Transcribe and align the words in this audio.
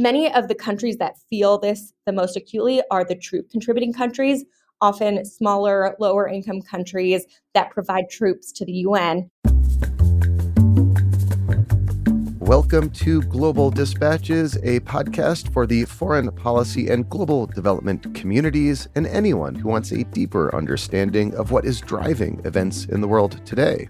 Many 0.00 0.32
of 0.32 0.46
the 0.46 0.54
countries 0.54 0.98
that 0.98 1.16
feel 1.28 1.58
this 1.58 1.92
the 2.06 2.12
most 2.12 2.36
acutely 2.36 2.80
are 2.88 3.02
the 3.02 3.16
troop 3.16 3.50
contributing 3.50 3.92
countries, 3.92 4.44
often 4.80 5.24
smaller, 5.24 5.96
lower 5.98 6.28
income 6.28 6.62
countries 6.62 7.26
that 7.54 7.72
provide 7.72 8.08
troops 8.08 8.52
to 8.52 8.64
the 8.64 8.74
UN. 8.74 9.28
Welcome 12.38 12.90
to 12.90 13.22
Global 13.22 13.72
Dispatches, 13.72 14.54
a 14.58 14.78
podcast 14.78 15.52
for 15.52 15.66
the 15.66 15.84
foreign 15.86 16.30
policy 16.30 16.86
and 16.90 17.10
global 17.10 17.46
development 17.46 18.14
communities 18.14 18.86
and 18.94 19.04
anyone 19.08 19.56
who 19.56 19.68
wants 19.68 19.90
a 19.90 20.04
deeper 20.04 20.54
understanding 20.54 21.34
of 21.34 21.50
what 21.50 21.64
is 21.64 21.80
driving 21.80 22.40
events 22.44 22.84
in 22.84 23.00
the 23.00 23.08
world 23.08 23.44
today. 23.44 23.88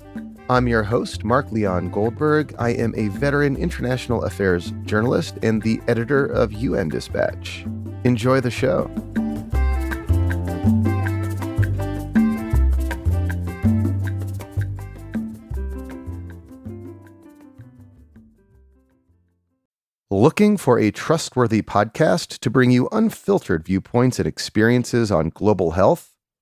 I'm 0.51 0.67
your 0.67 0.83
host, 0.83 1.25
Mark 1.25 1.53
Leon 1.53 1.91
Goldberg. 1.91 2.55
I 2.59 2.71
am 2.71 2.95
a 2.97 3.09
veteran 3.09 3.55
international 3.55 4.25
affairs 4.25 4.73
journalist 4.85 5.37
and 5.43 5.61
the 5.61 5.79
editor 5.87 6.25
of 6.25 6.55
UN 6.55 6.89
Dispatch. 6.89 7.67
Enjoy 8.05 8.41
the 8.41 8.51
show. 8.51 8.91
Looking 20.11 20.57
for 20.57 20.79
a 20.79 20.91
trustworthy 20.91 21.61
podcast 21.61 22.39
to 22.39 22.49
bring 22.49 22.71
you 22.71 22.89
unfiltered 22.91 23.67
viewpoints 23.67 24.19
and 24.19 24.27
experiences 24.27 25.13
on 25.13 25.29
global 25.29 25.73
health? 25.73 26.18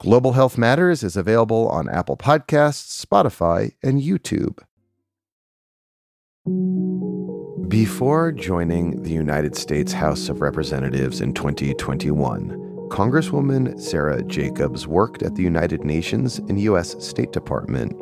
Global 0.00 0.32
Health 0.32 0.56
Matters 0.56 1.02
is 1.02 1.14
available 1.14 1.68
on 1.68 1.86
Apple 1.90 2.16
Podcasts, 2.16 3.04
Spotify, 3.04 3.74
and 3.82 4.00
YouTube. 4.00 4.58
Before 7.68 8.32
joining 8.32 9.02
the 9.02 9.10
United 9.12 9.54
States 9.54 9.92
House 9.92 10.30
of 10.30 10.40
Representatives 10.40 11.20
in 11.20 11.34
2021, 11.34 12.48
Congresswoman 12.88 13.78
Sara 13.78 14.22
Jacobs 14.22 14.86
worked 14.86 15.22
at 15.22 15.34
the 15.34 15.42
United 15.42 15.84
Nations 15.84 16.38
and 16.38 16.58
U.S. 16.62 16.96
State 17.06 17.32
Department 17.32 17.92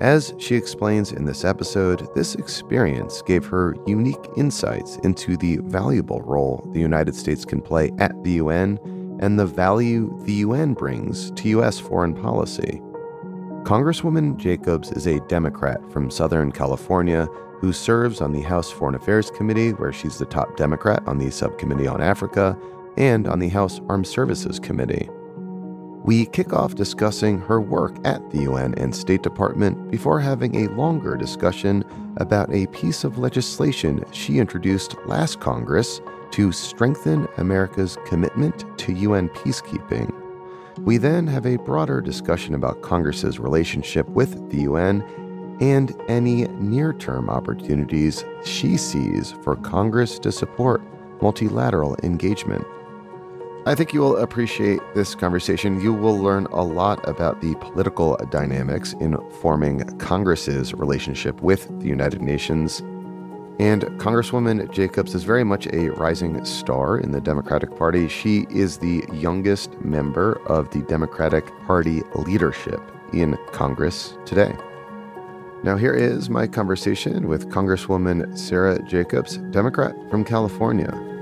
as 0.00 0.34
she 0.38 0.54
explains 0.54 1.12
in 1.12 1.24
this 1.24 1.42
episode, 1.42 2.06
this 2.14 2.34
experience 2.34 3.22
gave 3.22 3.46
her 3.46 3.74
unique 3.86 4.28
insights 4.36 4.96
into 4.96 5.38
the 5.38 5.56
valuable 5.62 6.20
role 6.20 6.68
the 6.74 6.80
United 6.80 7.14
States 7.14 7.46
can 7.46 7.62
play 7.62 7.90
at 7.98 8.12
the 8.22 8.32
UN 8.32 8.78
and 9.20 9.38
the 9.38 9.46
value 9.46 10.16
the 10.24 10.34
UN 10.34 10.74
brings 10.74 11.30
to 11.32 11.48
U.S. 11.50 11.78
foreign 11.78 12.14
policy. 12.14 12.80
Congresswoman 13.64 14.36
Jacobs 14.36 14.92
is 14.92 15.06
a 15.06 15.20
Democrat 15.26 15.80
from 15.90 16.10
Southern 16.10 16.52
California 16.52 17.26
who 17.58 17.72
serves 17.72 18.20
on 18.20 18.32
the 18.32 18.42
House 18.42 18.70
Foreign 18.70 18.94
Affairs 18.94 19.30
Committee, 19.30 19.70
where 19.70 19.92
she's 19.92 20.18
the 20.18 20.26
top 20.26 20.56
Democrat 20.56 21.02
on 21.06 21.18
the 21.18 21.30
Subcommittee 21.30 21.86
on 21.86 22.00
Africa, 22.00 22.56
and 22.96 23.26
on 23.26 23.38
the 23.38 23.48
House 23.48 23.80
Armed 23.88 24.06
Services 24.06 24.60
Committee. 24.60 25.08
We 26.04 26.26
kick 26.26 26.52
off 26.52 26.76
discussing 26.76 27.40
her 27.40 27.60
work 27.60 27.96
at 28.04 28.30
the 28.30 28.42
UN 28.42 28.74
and 28.76 28.94
State 28.94 29.22
Department 29.22 29.90
before 29.90 30.20
having 30.20 30.54
a 30.54 30.70
longer 30.74 31.16
discussion 31.16 31.84
about 32.18 32.54
a 32.54 32.68
piece 32.68 33.02
of 33.02 33.18
legislation 33.18 34.04
she 34.12 34.38
introduced 34.38 34.94
last 35.06 35.40
Congress 35.40 36.00
to 36.32 36.52
strengthen 36.52 37.28
America's 37.36 37.96
commitment 38.06 38.64
to 38.78 38.92
UN 38.92 39.28
peacekeeping. 39.30 40.12
We 40.78 40.98
then 40.98 41.26
have 41.26 41.46
a 41.46 41.56
broader 41.56 42.00
discussion 42.00 42.54
about 42.54 42.82
Congress's 42.82 43.38
relationship 43.38 44.08
with 44.10 44.50
the 44.50 44.62
UN 44.62 45.02
and 45.60 45.98
any 46.08 46.46
near 46.48 46.92
term 46.92 47.30
opportunities 47.30 48.24
she 48.44 48.76
sees 48.76 49.32
for 49.42 49.56
Congress 49.56 50.18
to 50.18 50.30
support 50.30 50.82
multilateral 51.22 51.96
engagement. 52.02 52.66
I 53.66 53.74
think 53.74 53.92
you 53.92 54.00
will 54.00 54.18
appreciate 54.18 54.80
this 54.94 55.16
conversation. 55.16 55.80
You 55.80 55.92
will 55.92 56.16
learn 56.16 56.46
a 56.52 56.62
lot 56.62 57.06
about 57.08 57.40
the 57.40 57.56
political 57.56 58.16
dynamics 58.30 58.92
in 59.00 59.16
forming 59.40 59.80
Congress's 59.98 60.72
relationship 60.72 61.40
with 61.42 61.66
the 61.80 61.88
United 61.88 62.22
Nations. 62.22 62.80
And 63.58 63.84
Congresswoman 63.98 64.70
Jacobs 64.70 65.14
is 65.14 65.24
very 65.24 65.42
much 65.42 65.66
a 65.68 65.88
rising 65.92 66.44
star 66.44 66.98
in 66.98 67.12
the 67.12 67.22
Democratic 67.22 67.74
Party. 67.74 68.06
She 68.06 68.46
is 68.50 68.76
the 68.76 69.02
youngest 69.12 69.80
member 69.80 70.40
of 70.46 70.68
the 70.70 70.82
Democratic 70.82 71.46
Party 71.66 72.02
leadership 72.14 72.82
in 73.14 73.38
Congress 73.52 74.18
today. 74.26 74.54
Now, 75.62 75.76
here 75.76 75.94
is 75.94 76.28
my 76.28 76.46
conversation 76.46 77.28
with 77.28 77.48
Congresswoman 77.48 78.36
Sara 78.36 78.80
Jacobs, 78.82 79.38
Democrat 79.52 79.96
from 80.10 80.22
California. 80.22 81.15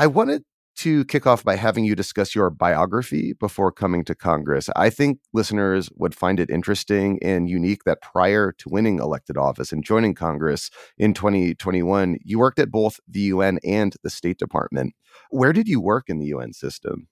I 0.00 0.06
wanted 0.06 0.44
to 0.76 1.04
kick 1.06 1.26
off 1.26 1.42
by 1.42 1.56
having 1.56 1.84
you 1.84 1.96
discuss 1.96 2.36
your 2.36 2.50
biography 2.50 3.32
before 3.32 3.72
coming 3.72 4.04
to 4.04 4.14
Congress. 4.14 4.70
I 4.76 4.90
think 4.90 5.18
listeners 5.32 5.90
would 5.96 6.14
find 6.14 6.38
it 6.38 6.50
interesting 6.50 7.18
and 7.20 7.50
unique 7.50 7.82
that 7.82 8.00
prior 8.00 8.52
to 8.52 8.68
winning 8.68 9.00
elected 9.00 9.36
office 9.36 9.72
and 9.72 9.82
joining 9.82 10.14
Congress 10.14 10.70
in 10.96 11.14
2021, 11.14 12.18
you 12.22 12.38
worked 12.38 12.60
at 12.60 12.70
both 12.70 13.00
the 13.08 13.22
UN 13.22 13.58
and 13.64 13.96
the 14.04 14.10
State 14.10 14.38
Department. 14.38 14.94
Where 15.30 15.52
did 15.52 15.66
you 15.66 15.80
work 15.80 16.04
in 16.08 16.20
the 16.20 16.26
UN 16.26 16.52
system? 16.52 17.08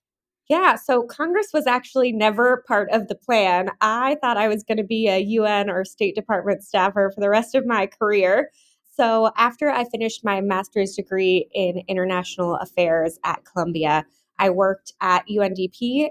Yeah, 0.49 0.77
so 0.77 1.03
Congress 1.03 1.49
was 1.53 1.67
actually 1.67 2.13
never 2.13 2.63
part 2.69 2.89
of 2.93 3.09
the 3.09 3.17
plan. 3.17 3.71
I 3.81 4.17
thought 4.21 4.37
I 4.37 4.47
was 4.47 4.63
going 4.63 4.79
to 4.79 4.85
be 4.85 5.09
a 5.09 5.19
UN 5.19 5.69
or 5.69 5.85
State 5.85 6.15
Department 6.15 6.63
staffer 6.63 7.11
for 7.13 7.21
the 7.21 7.31
rest 7.31 7.57
of 7.57 7.67
my 7.67 7.87
career. 7.87 8.53
So, 8.97 9.31
after 9.37 9.71
I 9.71 9.85
finished 9.85 10.25
my 10.25 10.41
master's 10.41 10.95
degree 10.95 11.49
in 11.53 11.83
international 11.87 12.55
affairs 12.57 13.19
at 13.25 13.45
Columbia, 13.45 14.07
I 14.39 14.49
worked 14.49 14.95
at 15.03 15.27
UNDP 15.29 16.09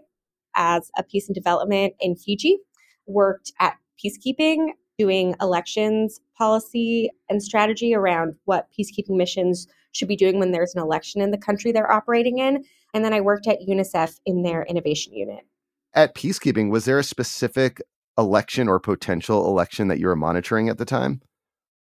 as 0.55 0.91
a 0.95 1.01
peace 1.01 1.27
and 1.27 1.33
development 1.33 1.95
in 1.99 2.15
Fiji, 2.15 2.59
worked 3.07 3.51
at 3.59 3.77
peacekeeping, 4.03 4.69
doing 4.99 5.35
elections 5.41 6.21
policy 6.37 7.09
and 7.27 7.41
strategy 7.41 7.95
around 7.95 8.35
what 8.45 8.67
peacekeeping 8.77 9.17
missions 9.17 9.67
should 9.91 10.07
be 10.07 10.15
doing 10.15 10.39
when 10.39 10.51
there's 10.51 10.75
an 10.75 10.81
election 10.81 11.21
in 11.21 11.31
the 11.31 11.37
country 11.37 11.71
they're 11.71 11.91
operating 11.91 12.37
in. 12.37 12.63
And 12.93 13.03
then 13.03 13.13
I 13.13 13.21
worked 13.21 13.47
at 13.47 13.59
UNICEF 13.67 14.19
in 14.25 14.43
their 14.43 14.63
innovation 14.63 15.13
unit. 15.13 15.45
At 15.93 16.13
peacekeeping, 16.13 16.69
was 16.69 16.85
there 16.85 16.99
a 16.99 17.03
specific 17.03 17.81
election 18.17 18.67
or 18.67 18.79
potential 18.79 19.47
election 19.47 19.87
that 19.87 19.99
you 19.99 20.07
were 20.07 20.15
monitoring 20.15 20.69
at 20.69 20.77
the 20.77 20.85
time? 20.85 21.21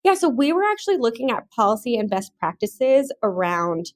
Yeah, 0.04 0.14
so 0.14 0.28
we 0.28 0.52
were 0.52 0.64
actually 0.64 0.96
looking 0.98 1.30
at 1.30 1.50
policy 1.50 1.96
and 1.96 2.08
best 2.08 2.32
practices 2.38 3.12
around 3.22 3.92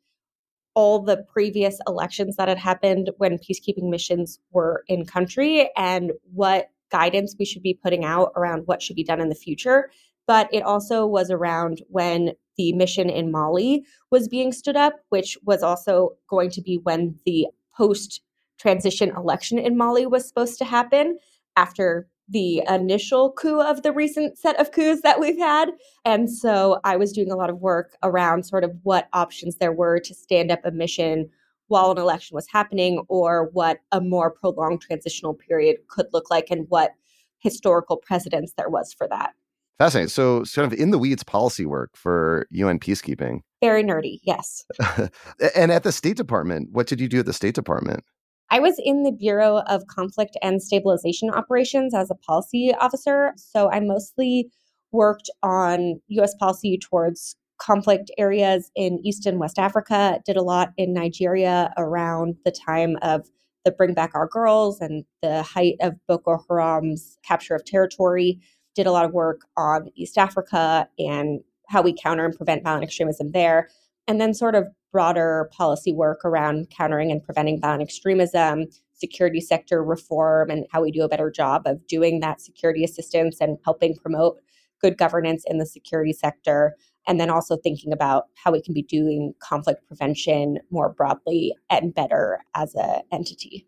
all 0.75 1.03
the 1.03 1.25
previous 1.33 1.79
elections 1.87 2.37
that 2.37 2.49
had 2.49 2.59
happened 2.59 3.11
when 3.19 3.39
peacekeeping 3.39 3.91
missions 3.91 4.39
were 4.53 4.85
in 4.89 5.05
country 5.05 5.71
and 5.77 6.13
what 6.33 6.71
guidance 6.91 7.37
we 7.39 7.45
should 7.45 7.63
be 7.63 7.79
putting 7.83 8.05
out 8.05 8.33
around 8.37 8.67
what 8.67 8.83
should 8.83 8.97
be 8.97 9.05
done 9.05 9.21
in 9.21 9.29
the 9.29 9.35
future. 9.35 9.91
But 10.27 10.49
it 10.53 10.63
also 10.63 11.07
was 11.07 11.31
around 11.31 11.83
when 11.89 12.33
the 12.57 12.73
mission 12.73 13.11
in 13.11 13.31
Mali 13.31 13.85
was 14.11 14.29
being 14.29 14.53
stood 14.53 14.77
up, 14.77 14.95
which 15.09 15.37
was 15.45 15.63
also 15.63 16.17
going 16.29 16.51
to 16.51 16.63
be 16.63 16.79
when 16.83 17.19
the 17.27 17.49
post 17.77 18.23
transition 18.59 19.11
election 19.17 19.59
in 19.59 19.77
Mali 19.77 20.07
was 20.07 20.27
supposed 20.27 20.59
to 20.59 20.65
happen 20.65 21.19
after 21.57 22.09
the 22.29 22.63
initial 22.69 23.33
coup 23.33 23.61
of 23.61 23.83
the 23.83 23.93
recent 23.93 24.39
set 24.39 24.59
of 24.59 24.73
coups 24.73 25.03
that 25.03 25.21
we've 25.21 25.39
had. 25.39 25.71
And 26.05 26.31
so 26.31 26.81
I 26.85 26.97
was 26.97 27.13
doing 27.13 27.31
a 27.31 27.37
lot 27.37 27.51
of 27.51 27.59
work 27.59 27.97
around 28.03 28.45
sort 28.45 28.65
of 28.65 28.73
what 28.83 29.09
options 29.13 29.57
there 29.57 29.73
were 29.73 30.01
to 30.01 30.15
stand 30.15 30.51
up 30.51 30.61
a 30.65 30.71
mission 30.71 31.29
while 31.69 31.91
an 31.91 31.99
election 31.99 32.35
was 32.35 32.47
happening 32.49 33.03
or 33.09 33.51
what 33.53 33.79
a 33.93 34.01
more 34.01 34.31
prolonged 34.31 34.81
transitional 34.81 35.35
period 35.35 35.77
could 35.89 36.07
look 36.13 36.31
like 36.31 36.51
and 36.51 36.67
what 36.69 36.93
historical 37.39 37.97
precedence 37.97 38.53
there 38.57 38.69
was 38.69 38.93
for 38.93 39.09
that. 39.09 39.33
Fascinating. 39.79 40.09
So, 40.09 40.45
sort 40.45 40.67
of 40.67 40.73
in 40.79 40.91
the 40.91 40.99
weeds 40.99 41.25
policy 41.25 41.67
work 41.67 41.97
for 41.97 42.47
UN 42.51 42.79
peacekeeping. 42.79 43.41
Very 43.61 43.83
nerdy, 43.83 44.21
yes. 44.23 44.65
and 45.57 45.73
at 45.73 45.83
the 45.83 45.93
State 45.93 46.17
Department, 46.17 46.71
what 46.73 46.87
did 46.87 47.01
you 47.01 47.09
do 47.09 47.21
at 47.21 47.27
the 47.27 47.33
State 47.33 47.55
Department? 47.55 48.05
I 48.53 48.61
was 48.61 48.75
in 48.79 49.03
the 49.03 49.13
Bureau 49.13 49.63
of 49.67 49.87
Conflict 49.87 50.37
and 50.43 50.63
Stabilization 50.63 51.31
Operations 51.31 51.95
as 51.95 52.11
a 52.11 52.15
policy 52.15 52.75
officer. 52.79 53.33
So 53.37 53.71
I 53.71 53.81
mostly 53.81 54.51
worked 54.93 55.31
on 55.43 56.03
US 56.09 56.35
policy 56.35 56.77
towards 56.77 57.35
conflict 57.59 58.11
areas 58.19 58.71
in 58.77 59.01
East 59.03 59.25
and 59.25 59.41
West 59.41 59.59
Africa, 59.59 60.21
did 60.27 60.37
a 60.37 60.43
lot 60.43 60.73
in 60.77 60.93
Nigeria 60.93 61.73
around 61.79 62.37
the 62.45 62.51
time 62.51 62.99
of 63.01 63.27
the 63.65 63.71
Bring 63.71 63.95
Back 63.95 64.11
Our 64.15 64.29
Girls 64.29 64.83
and 64.83 65.07
the 65.23 65.43
height 65.43 65.77
of 65.81 65.95
Boko 66.07 66.45
Haram's 66.47 67.17
capture 67.25 67.55
of 67.55 67.65
territory. 67.65 68.39
Did 68.75 68.87
a 68.87 68.93
lot 68.93 69.07
of 69.07 69.13
work 69.13 69.47
on 69.57 69.89
East 69.95 70.19
Africa 70.19 70.89
and 70.99 71.41
how 71.69 71.81
we 71.81 71.95
counter 71.95 72.27
and 72.27 72.37
prevent 72.37 72.65
violent 72.65 72.85
extremism 72.85 73.33
there. 73.33 73.71
And 74.07 74.21
then, 74.21 74.35
sort 74.35 74.57
of 74.57 74.67
broader 74.93 75.51
policy 75.57 75.93
work 75.93 76.25
around 76.25 76.69
countering 76.71 77.11
and 77.11 77.23
preventing 77.23 77.61
violent 77.61 77.83
extremism, 77.83 78.67
security 78.93 79.41
sector 79.41 79.83
reform, 79.83 80.51
and 80.51 80.67
how 80.71 80.83
we 80.83 80.93
do 80.93 81.03
a 81.03 81.09
better 81.09 81.31
job 81.31 81.63
of 81.67 81.85
doing 81.87 82.21
that 82.21 82.41
security 82.41 82.85
assistance 82.85 83.39
and 83.41 83.59
helping 83.65 83.97
promote 83.97 84.37
good 84.81 84.99
governance 84.99 85.45
in 85.47 85.59
the 85.59 85.67
security 85.67 86.13
sector. 86.13 86.77
And 87.09 87.19
then 87.19 87.31
also 87.31 87.57
thinking 87.57 87.93
about 87.93 88.27
how 88.35 88.53
we 88.53 88.63
can 88.63 88.75
be 88.75 88.83
doing 88.83 89.33
conflict 89.41 89.85
prevention 89.89 90.59
more 90.71 90.91
broadly 90.91 91.53
and 91.69 91.93
better 91.93 92.39
as 92.55 92.75
an 92.75 93.01
entity. 93.11 93.67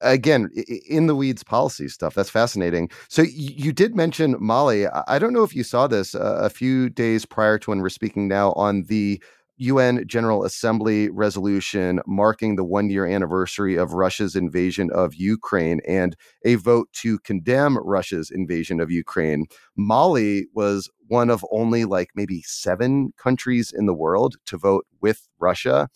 Again 0.00 0.50
in 0.88 1.06
the 1.06 1.14
weeds 1.14 1.44
policy 1.44 1.86
stuff 1.86 2.16
that's 2.16 2.28
fascinating. 2.28 2.90
So 3.08 3.22
you 3.22 3.72
did 3.72 3.94
mention 3.94 4.34
mali. 4.40 4.88
I 4.88 5.20
don't 5.20 5.32
know 5.32 5.44
if 5.44 5.54
you 5.54 5.62
saw 5.62 5.86
this 5.86 6.16
uh, 6.16 6.40
a 6.42 6.50
few 6.50 6.90
days 6.90 7.24
prior 7.24 7.56
to 7.58 7.70
when 7.70 7.80
we're 7.80 7.88
speaking 7.88 8.26
now 8.26 8.50
on 8.54 8.82
the 8.88 9.22
UN 9.56 10.06
General 10.06 10.44
Assembly 10.44 11.08
resolution 11.10 12.00
marking 12.06 12.56
the 12.56 12.64
one 12.64 12.90
year 12.90 13.06
anniversary 13.06 13.76
of 13.76 13.92
Russia's 13.92 14.34
invasion 14.34 14.90
of 14.92 15.14
Ukraine 15.14 15.80
and 15.86 16.16
a 16.44 16.56
vote 16.56 16.88
to 16.94 17.18
condemn 17.20 17.78
Russia's 17.78 18.30
invasion 18.30 18.80
of 18.80 18.90
Ukraine. 18.90 19.46
Mali 19.76 20.46
was 20.54 20.88
one 21.08 21.30
of 21.30 21.44
only 21.50 21.84
like 21.84 22.08
maybe 22.14 22.42
seven 22.42 23.12
countries 23.18 23.72
in 23.76 23.86
the 23.86 23.94
world 23.94 24.36
to 24.46 24.56
vote 24.56 24.86
with 25.00 25.28
Russia. 25.38 25.88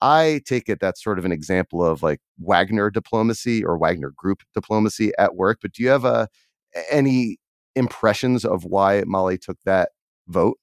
I 0.00 0.40
take 0.46 0.68
it 0.68 0.80
that's 0.80 1.02
sort 1.02 1.18
of 1.18 1.24
an 1.24 1.32
example 1.32 1.84
of 1.84 2.02
like 2.02 2.20
Wagner 2.38 2.90
diplomacy 2.90 3.64
or 3.64 3.78
Wagner 3.78 4.12
group 4.16 4.42
diplomacy 4.54 5.12
at 5.18 5.36
work. 5.36 5.58
But 5.62 5.72
do 5.72 5.82
you 5.82 5.90
have 5.90 6.04
uh, 6.04 6.26
any 6.90 7.38
impressions 7.76 8.44
of 8.44 8.64
why 8.64 9.04
Mali 9.06 9.38
took 9.38 9.58
that 9.64 9.90
vote? 10.28 10.58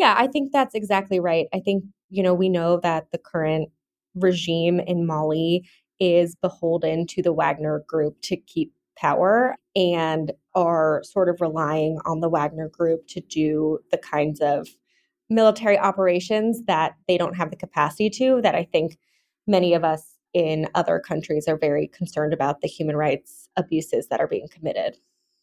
Yeah, 0.00 0.14
I 0.16 0.28
think 0.28 0.50
that's 0.50 0.74
exactly 0.74 1.20
right. 1.20 1.46
I 1.52 1.60
think, 1.60 1.84
you 2.08 2.22
know, 2.22 2.32
we 2.32 2.48
know 2.48 2.80
that 2.80 3.08
the 3.12 3.18
current 3.18 3.68
regime 4.14 4.80
in 4.80 5.06
Mali 5.06 5.68
is 6.00 6.34
beholden 6.36 7.06
to 7.08 7.20
the 7.20 7.34
Wagner 7.34 7.84
group 7.86 8.18
to 8.22 8.38
keep 8.38 8.72
power 8.96 9.56
and 9.76 10.32
are 10.54 11.02
sort 11.04 11.28
of 11.28 11.42
relying 11.42 11.98
on 12.06 12.20
the 12.20 12.30
Wagner 12.30 12.70
group 12.70 13.06
to 13.08 13.20
do 13.20 13.78
the 13.90 13.98
kinds 13.98 14.40
of 14.40 14.68
military 15.28 15.78
operations 15.78 16.62
that 16.66 16.94
they 17.06 17.18
don't 17.18 17.36
have 17.36 17.50
the 17.50 17.56
capacity 17.56 18.08
to, 18.08 18.40
that 18.40 18.54
I 18.54 18.64
think 18.64 18.96
many 19.46 19.74
of 19.74 19.84
us 19.84 20.16
in 20.32 20.66
other 20.74 20.98
countries 20.98 21.46
are 21.46 21.58
very 21.58 21.88
concerned 21.88 22.32
about 22.32 22.62
the 22.62 22.68
human 22.68 22.96
rights 22.96 23.50
abuses 23.58 24.08
that 24.08 24.20
are 24.20 24.28
being 24.28 24.48
committed. 24.50 24.96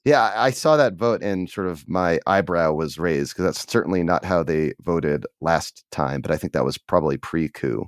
Yeah, 0.08 0.32
I 0.38 0.52
saw 0.52 0.78
that 0.78 0.94
vote 0.94 1.22
and 1.22 1.50
sort 1.50 1.68
of 1.68 1.86
my 1.90 2.22
eyebrow 2.26 2.72
was 2.72 2.98
raised 2.98 3.34
because 3.34 3.44
that's 3.44 3.70
certainly 3.70 4.04
not 4.04 4.24
how 4.24 4.42
they 4.42 4.72
voted 4.80 5.26
last 5.42 5.84
time, 5.92 6.22
but 6.22 6.32
I 6.32 6.38
think 6.38 6.54
that 6.54 6.64
was 6.64 6.78
probably 6.78 7.18
pre 7.18 7.50
coup. 7.50 7.88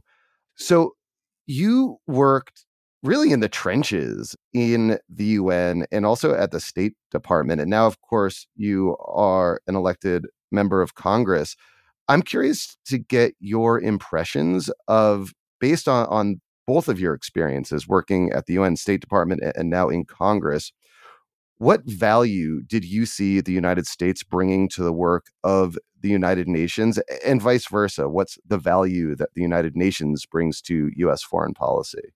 So 0.56 0.96
you 1.48 1.96
worked 2.08 2.66
really 3.04 3.32
in 3.32 3.40
the 3.40 3.48
trenches 3.48 4.36
in 4.52 5.00
the 5.08 5.24
UN 5.24 5.86
and 5.94 6.06
also 6.06 6.34
at 6.36 6.52
the 6.52 6.60
State 6.60 6.96
Department. 7.10 7.62
And 7.62 7.70
now, 7.70 7.88
of 7.88 8.02
course, 8.02 8.48
you 8.58 8.98
are 9.08 9.62
an 9.68 9.78
elected 9.78 10.28
member 10.52 10.82
of 10.82 10.96
Congress. 10.96 11.56
I'm 12.10 12.22
curious 12.22 12.76
to 12.88 12.98
get 12.98 13.34
your 13.40 13.80
impressions 13.80 14.70
of, 14.90 15.32
based 15.62 15.88
on, 15.88 16.06
on 16.08 16.42
both 16.68 16.90
of 16.90 17.00
your 17.00 17.14
experiences 17.14 17.88
working 17.88 18.30
at 18.34 18.46
the 18.46 18.56
UN 18.56 18.76
State 18.76 19.00
Department 19.00 19.42
and 19.56 19.70
now 19.70 19.88
in 19.88 20.04
Congress, 20.04 20.74
what 21.60 21.84
value 21.84 22.62
did 22.64 22.86
you 22.86 23.06
see 23.06 23.42
the 23.42 23.52
United 23.52 23.86
States 23.86 24.24
bringing 24.24 24.70
to 24.70 24.82
the 24.82 24.94
work 24.94 25.28
of 25.44 25.78
the 26.02 26.10
United 26.10 26.48
Nations 26.48 26.98
and 27.26 27.42
vice 27.42 27.68
versa? 27.68 28.08
What's 28.08 28.38
the 28.48 28.58
value 28.58 29.14
that 29.18 29.34
the 29.36 29.42
United 29.42 29.76
Nations 29.76 30.26
brings 30.26 30.62
to 30.64 30.90
US 30.96 31.22
foreign 31.22 31.54
policy? 31.54 32.14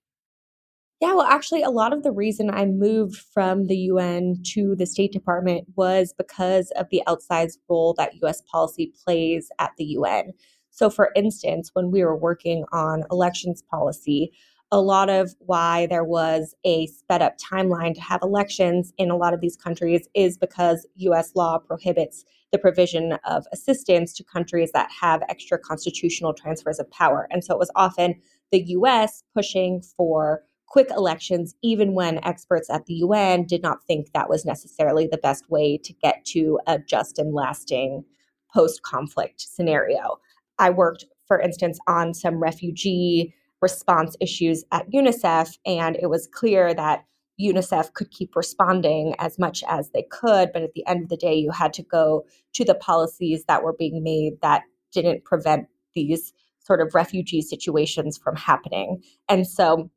Yeah, 1.00 1.12
well, 1.12 1.26
actually, 1.26 1.62
a 1.62 1.68
lot 1.68 1.92
of 1.92 2.02
the 2.02 2.12
reason 2.12 2.48
I 2.48 2.64
moved 2.64 3.16
from 3.16 3.66
the 3.66 3.76
UN 3.76 4.40
to 4.54 4.74
the 4.76 4.86
State 4.86 5.12
Department 5.12 5.66
was 5.76 6.14
because 6.16 6.70
of 6.76 6.88
the 6.90 7.02
outsized 7.06 7.58
role 7.68 7.92
that 7.98 8.14
US 8.22 8.40
policy 8.50 8.94
plays 9.04 9.50
at 9.58 9.72
the 9.76 9.84
UN. 9.84 10.32
So, 10.70 10.88
for 10.88 11.12
instance, 11.14 11.70
when 11.74 11.90
we 11.90 12.02
were 12.02 12.16
working 12.16 12.64
on 12.72 13.04
elections 13.10 13.62
policy, 13.70 14.32
a 14.74 14.80
lot 14.80 15.08
of 15.08 15.36
why 15.38 15.86
there 15.86 16.02
was 16.02 16.52
a 16.64 16.88
sped 16.88 17.22
up 17.22 17.38
timeline 17.38 17.94
to 17.94 18.00
have 18.00 18.20
elections 18.22 18.92
in 18.98 19.08
a 19.08 19.16
lot 19.16 19.32
of 19.32 19.40
these 19.40 19.54
countries 19.54 20.08
is 20.14 20.36
because 20.36 20.84
US 20.96 21.36
law 21.36 21.58
prohibits 21.58 22.24
the 22.50 22.58
provision 22.58 23.12
of 23.24 23.46
assistance 23.52 24.12
to 24.14 24.24
countries 24.24 24.72
that 24.72 24.90
have 24.90 25.22
extra 25.28 25.60
constitutional 25.60 26.34
transfers 26.34 26.80
of 26.80 26.90
power. 26.90 27.28
And 27.30 27.44
so 27.44 27.54
it 27.54 27.60
was 27.60 27.70
often 27.76 28.16
the 28.50 28.64
US 28.64 29.22
pushing 29.32 29.80
for 29.80 30.42
quick 30.66 30.88
elections, 30.90 31.54
even 31.62 31.94
when 31.94 32.18
experts 32.24 32.68
at 32.68 32.86
the 32.86 32.94
UN 32.94 33.46
did 33.46 33.62
not 33.62 33.84
think 33.86 34.10
that 34.12 34.28
was 34.28 34.44
necessarily 34.44 35.06
the 35.06 35.18
best 35.18 35.48
way 35.48 35.78
to 35.84 35.92
get 35.92 36.24
to 36.24 36.58
a 36.66 36.80
just 36.80 37.20
and 37.20 37.32
lasting 37.32 38.04
post 38.52 38.82
conflict 38.82 39.40
scenario. 39.40 40.18
I 40.58 40.70
worked, 40.70 41.04
for 41.28 41.40
instance, 41.40 41.78
on 41.86 42.12
some 42.12 42.42
refugee 42.42 43.34
response 43.64 44.16
issues 44.20 44.62
at 44.70 44.90
UNICEF. 44.90 45.58
And 45.64 45.96
it 45.96 46.10
was 46.10 46.28
clear 46.28 46.74
that 46.74 47.04
UNICEF 47.40 47.94
could 47.94 48.10
keep 48.10 48.36
responding 48.36 49.14
as 49.18 49.38
much 49.38 49.64
as 49.66 49.90
they 49.90 50.04
could. 50.10 50.50
But 50.52 50.62
at 50.62 50.74
the 50.74 50.86
end 50.86 51.02
of 51.02 51.08
the 51.08 51.16
day, 51.16 51.34
you 51.34 51.50
had 51.50 51.72
to 51.74 51.82
go 51.82 52.24
to 52.52 52.64
the 52.64 52.74
policies 52.74 53.44
that 53.48 53.64
were 53.64 53.72
being 53.72 54.02
made 54.02 54.34
that 54.42 54.62
didn't 54.92 55.24
prevent 55.24 55.66
these 55.94 56.32
sort 56.60 56.80
of 56.80 56.94
refugee 56.94 57.42
situations 57.42 58.18
from 58.18 58.36
happening. 58.36 59.02
And 59.28 59.46
so 59.46 59.90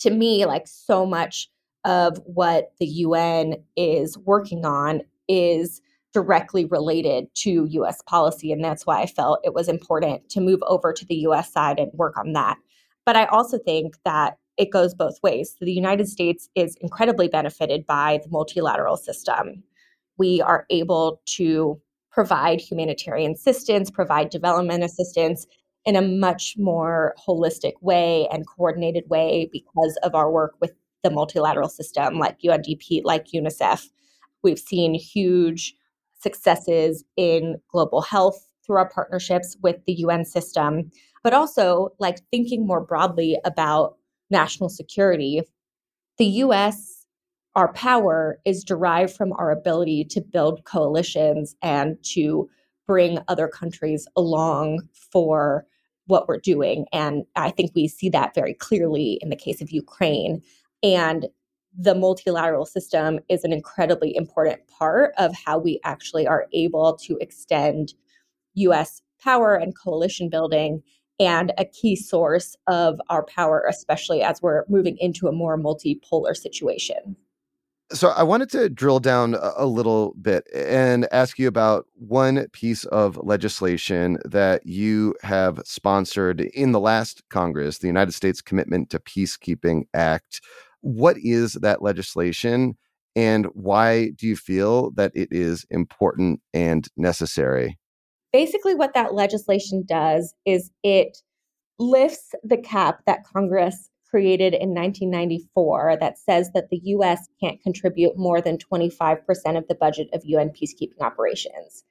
to 0.00 0.10
me, 0.10 0.46
like 0.46 0.66
so 0.66 1.04
much 1.04 1.48
of 1.84 2.18
what 2.24 2.72
the 2.78 2.86
UN 2.86 3.56
is 3.76 4.16
working 4.18 4.64
on 4.64 5.02
is 5.28 5.80
directly 6.12 6.64
related 6.66 7.26
to 7.34 7.66
US 7.70 8.02
policy. 8.02 8.52
And 8.52 8.62
that's 8.62 8.86
why 8.86 9.00
I 9.00 9.06
felt 9.06 9.40
it 9.44 9.54
was 9.54 9.68
important 9.68 10.28
to 10.30 10.40
move 10.40 10.60
over 10.66 10.92
to 10.92 11.06
the 11.06 11.16
US 11.26 11.52
side 11.52 11.78
and 11.78 11.90
work 11.94 12.18
on 12.18 12.32
that. 12.32 12.58
But 13.04 13.16
I 13.16 13.26
also 13.26 13.58
think 13.58 13.96
that 14.04 14.38
it 14.56 14.70
goes 14.70 14.94
both 14.94 15.18
ways. 15.22 15.56
The 15.60 15.72
United 15.72 16.08
States 16.08 16.48
is 16.54 16.76
incredibly 16.80 17.28
benefited 17.28 17.86
by 17.86 18.20
the 18.22 18.30
multilateral 18.30 18.96
system. 18.96 19.62
We 20.18 20.40
are 20.40 20.66
able 20.70 21.20
to 21.36 21.80
provide 22.10 22.60
humanitarian 22.60 23.32
assistance, 23.32 23.90
provide 23.90 24.30
development 24.30 24.84
assistance 24.84 25.46
in 25.84 25.96
a 25.96 26.02
much 26.02 26.54
more 26.58 27.14
holistic 27.26 27.72
way 27.80 28.28
and 28.30 28.46
coordinated 28.46 29.04
way 29.08 29.48
because 29.50 29.98
of 30.02 30.14
our 30.14 30.30
work 30.30 30.54
with 30.60 30.72
the 31.02 31.10
multilateral 31.10 31.68
system 31.68 32.18
like 32.18 32.38
UNDP, 32.40 33.00
like 33.04 33.28
UNICEF. 33.34 33.88
We've 34.44 34.58
seen 34.58 34.94
huge 34.94 35.74
successes 36.20 37.02
in 37.16 37.56
global 37.68 38.02
health 38.02 38.48
through 38.64 38.76
our 38.76 38.88
partnerships 38.88 39.56
with 39.62 39.84
the 39.86 39.94
UN 39.94 40.24
system 40.24 40.90
but 41.22 41.32
also 41.32 41.90
like 41.98 42.18
thinking 42.30 42.66
more 42.66 42.80
broadly 42.80 43.38
about 43.44 43.96
national 44.30 44.68
security. 44.68 45.42
The 46.18 46.26
US, 46.26 47.06
our 47.54 47.72
power 47.72 48.38
is 48.44 48.64
derived 48.64 49.14
from 49.14 49.32
our 49.34 49.50
ability 49.50 50.04
to 50.06 50.20
build 50.20 50.64
coalitions 50.64 51.54
and 51.62 51.96
to 52.14 52.48
bring 52.86 53.18
other 53.28 53.46
countries 53.46 54.06
along 54.16 54.80
for 55.12 55.66
what 56.06 56.26
we're 56.26 56.38
doing. 56.38 56.86
And 56.92 57.24
I 57.36 57.50
think 57.50 57.72
we 57.74 57.86
see 57.88 58.08
that 58.10 58.34
very 58.34 58.54
clearly 58.54 59.18
in 59.22 59.28
the 59.28 59.36
case 59.36 59.60
of 59.60 59.70
Ukraine. 59.70 60.42
And 60.82 61.26
the 61.78 61.94
multilateral 61.94 62.66
system 62.66 63.20
is 63.28 63.44
an 63.44 63.52
incredibly 63.52 64.14
important 64.14 64.66
part 64.68 65.14
of 65.16 65.34
how 65.34 65.58
we 65.58 65.80
actually 65.84 66.26
are 66.26 66.46
able 66.52 66.96
to 66.98 67.16
extend 67.20 67.94
US 68.54 69.00
power 69.22 69.54
and 69.54 69.78
coalition 69.78 70.28
building 70.28 70.82
and 71.18 71.52
a 71.58 71.64
key 71.64 71.96
source 71.96 72.56
of 72.66 73.00
our 73.08 73.24
power, 73.24 73.64
especially 73.68 74.22
as 74.22 74.40
we're 74.42 74.64
moving 74.68 74.96
into 74.98 75.28
a 75.28 75.32
more 75.32 75.58
multipolar 75.58 76.36
situation. 76.36 77.16
So 77.92 78.08
I 78.08 78.22
wanted 78.22 78.48
to 78.52 78.70
drill 78.70 79.00
down 79.00 79.34
a 79.34 79.66
little 79.66 80.14
bit 80.22 80.48
and 80.54 81.06
ask 81.12 81.38
you 81.38 81.46
about 81.46 81.86
one 81.94 82.48
piece 82.52 82.86
of 82.86 83.18
legislation 83.18 84.18
that 84.24 84.66
you 84.66 85.14
have 85.22 85.60
sponsored 85.66 86.40
in 86.40 86.72
the 86.72 86.80
last 86.80 87.22
Congress, 87.28 87.78
the 87.78 87.88
United 87.88 88.12
States 88.12 88.40
Commitment 88.40 88.88
to 88.90 88.98
Peacekeeping 88.98 89.82
Act. 89.92 90.40
What 90.80 91.18
is 91.18 91.52
that 91.54 91.82
legislation 91.82 92.78
and 93.14 93.46
why 93.52 94.10
do 94.16 94.26
you 94.26 94.36
feel 94.36 94.90
that 94.92 95.12
it 95.14 95.28
is 95.30 95.66
important 95.70 96.40
and 96.54 96.88
necessary? 96.96 97.78
Basically, 98.32 98.74
what 98.74 98.94
that 98.94 99.14
legislation 99.14 99.84
does 99.86 100.34
is 100.46 100.70
it 100.82 101.18
lifts 101.78 102.34
the 102.42 102.56
cap 102.56 103.00
that 103.06 103.24
Congress 103.24 103.90
created 104.08 104.52
in 104.52 104.74
1994 104.74 105.96
that 106.00 106.18
says 106.18 106.50
that 106.52 106.68
the 106.70 106.80
US 106.84 107.28
can't 107.42 107.62
contribute 107.62 108.16
more 108.16 108.40
than 108.40 108.58
25% 108.58 109.20
of 109.56 109.66
the 109.68 109.74
budget 109.74 110.08
of 110.12 110.22
UN 110.24 110.50
peacekeeping 110.50 111.00
operations. 111.00 111.84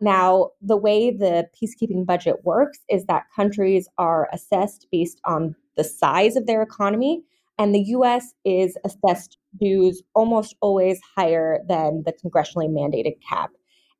Now, 0.00 0.50
the 0.60 0.76
way 0.76 1.10
the 1.10 1.48
peacekeeping 1.56 2.04
budget 2.04 2.44
works 2.44 2.80
is 2.90 3.06
that 3.06 3.24
countries 3.34 3.88
are 3.98 4.28
assessed 4.32 4.86
based 4.90 5.20
on 5.24 5.54
the 5.76 5.84
size 5.84 6.36
of 6.36 6.46
their 6.46 6.60
economy, 6.60 7.22
and 7.58 7.74
the 7.74 7.84
US 7.96 8.34
is 8.44 8.76
assessed 8.84 9.38
dues 9.58 10.02
almost 10.14 10.56
always 10.60 11.00
higher 11.16 11.60
than 11.68 12.02
the 12.04 12.12
congressionally 12.12 12.68
mandated 12.68 13.14
cap. 13.26 13.50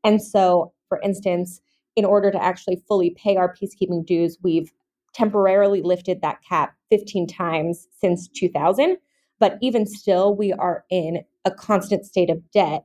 And 0.04 0.20
so, 0.22 0.72
for 0.88 1.00
instance, 1.02 1.60
in 1.96 2.04
order 2.04 2.30
to 2.30 2.42
actually 2.42 2.82
fully 2.88 3.10
pay 3.10 3.36
our 3.36 3.54
peacekeeping 3.54 4.06
dues, 4.06 4.38
we've 4.42 4.72
temporarily 5.12 5.82
lifted 5.82 6.22
that 6.22 6.38
cap 6.48 6.74
15 6.90 7.26
times 7.26 7.86
since 8.00 8.28
2000. 8.28 8.96
But 9.38 9.58
even 9.60 9.86
still, 9.86 10.34
we 10.34 10.52
are 10.52 10.84
in 10.90 11.22
a 11.44 11.50
constant 11.50 12.06
state 12.06 12.30
of 12.30 12.50
debt 12.52 12.84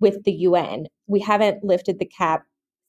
with 0.00 0.24
the 0.24 0.32
UN. 0.32 0.86
We 1.06 1.20
haven't 1.20 1.64
lifted 1.64 1.98
the 1.98 2.06
cap 2.06 2.44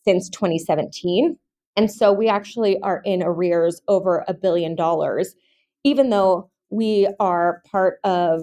since 0.05 0.29
2017. 0.29 1.37
And 1.75 1.91
so 1.91 2.11
we 2.11 2.27
actually 2.27 2.79
are 2.81 3.01
in 3.05 3.21
arrears 3.23 3.81
over 3.87 4.23
a 4.27 4.33
billion 4.33 4.75
dollars, 4.75 5.35
even 5.83 6.09
though 6.09 6.49
we 6.69 7.07
are 7.19 7.61
part 7.69 7.99
of 8.03 8.41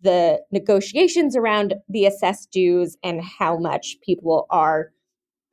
the 0.00 0.40
negotiations 0.52 1.36
around 1.36 1.74
the 1.88 2.06
assessed 2.06 2.50
dues 2.52 2.96
and 3.02 3.22
how 3.22 3.56
much 3.58 3.96
people 4.04 4.46
are 4.50 4.92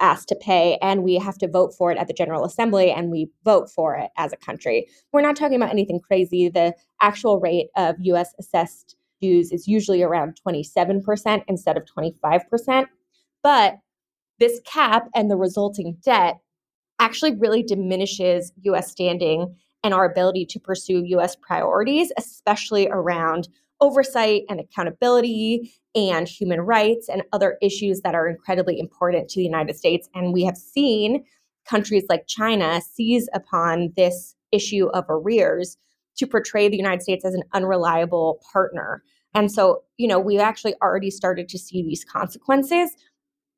asked 0.03 0.27
to 0.27 0.35
pay 0.35 0.77
and 0.81 1.01
we 1.01 1.15
have 1.15 1.37
to 1.37 1.47
vote 1.47 1.73
for 1.73 1.89
it 1.89 1.97
at 1.97 2.07
the 2.07 2.13
General 2.13 2.43
Assembly 2.43 2.91
and 2.91 3.09
we 3.09 3.29
vote 3.45 3.69
for 3.69 3.95
it 3.95 4.11
as 4.17 4.33
a 4.33 4.37
country. 4.37 4.85
We're 5.13 5.21
not 5.21 5.37
talking 5.37 5.55
about 5.55 5.71
anything 5.71 6.01
crazy. 6.01 6.49
The 6.49 6.75
actual 7.01 7.39
rate 7.39 7.67
of 7.77 7.95
US 7.99 8.33
assessed 8.37 8.97
dues 9.21 9.53
is 9.53 9.65
usually 9.65 10.03
around 10.03 10.37
27% 10.45 11.43
instead 11.47 11.77
of 11.77 11.85
25%. 11.85 12.87
But 13.41 13.79
this 14.39 14.59
cap 14.65 15.07
and 15.15 15.31
the 15.31 15.37
resulting 15.37 15.97
debt 16.03 16.39
actually 16.99 17.35
really 17.35 17.63
diminishes 17.63 18.51
US 18.63 18.91
standing 18.91 19.55
and 19.85 19.93
our 19.93 20.03
ability 20.03 20.45
to 20.47 20.59
pursue 20.59 21.01
US 21.05 21.37
priorities, 21.37 22.11
especially 22.17 22.89
around 22.89 23.47
oversight 23.83 24.43
and 24.47 24.61
accountability 24.61 25.73
and 25.93 26.25
human 26.25 26.61
rights 26.61 27.09
and 27.09 27.21
other 27.33 27.57
issues 27.61 27.99
that 28.01 28.15
are 28.15 28.29
incredibly 28.29 28.79
important 28.79 29.29
to 29.29 29.39
the 29.39 29.43
United 29.43 29.75
States. 29.75 30.07
And 30.15 30.31
we 30.31 30.43
have 30.45 30.55
seen 30.55 31.25
countries 31.65 32.05
like 32.07 32.25
China 32.27 32.81
seize 32.81 33.27
upon 33.33 33.91
this 33.97 34.35
issue 34.53 34.87
of 34.93 35.03
arrears 35.09 35.75
to 36.15 36.25
portray 36.25 36.69
the 36.69 36.77
United 36.77 37.01
States 37.01 37.25
as 37.25 37.33
an 37.33 37.43
unreliable 37.51 38.39
partner. 38.53 39.03
And 39.33 39.51
so, 39.51 39.83
you 39.97 40.07
know, 40.07 40.19
we've 40.19 40.39
actually 40.39 40.75
already 40.81 41.11
started 41.11 41.49
to 41.49 41.59
see 41.59 41.83
these 41.83 42.05
consequences. 42.05 42.89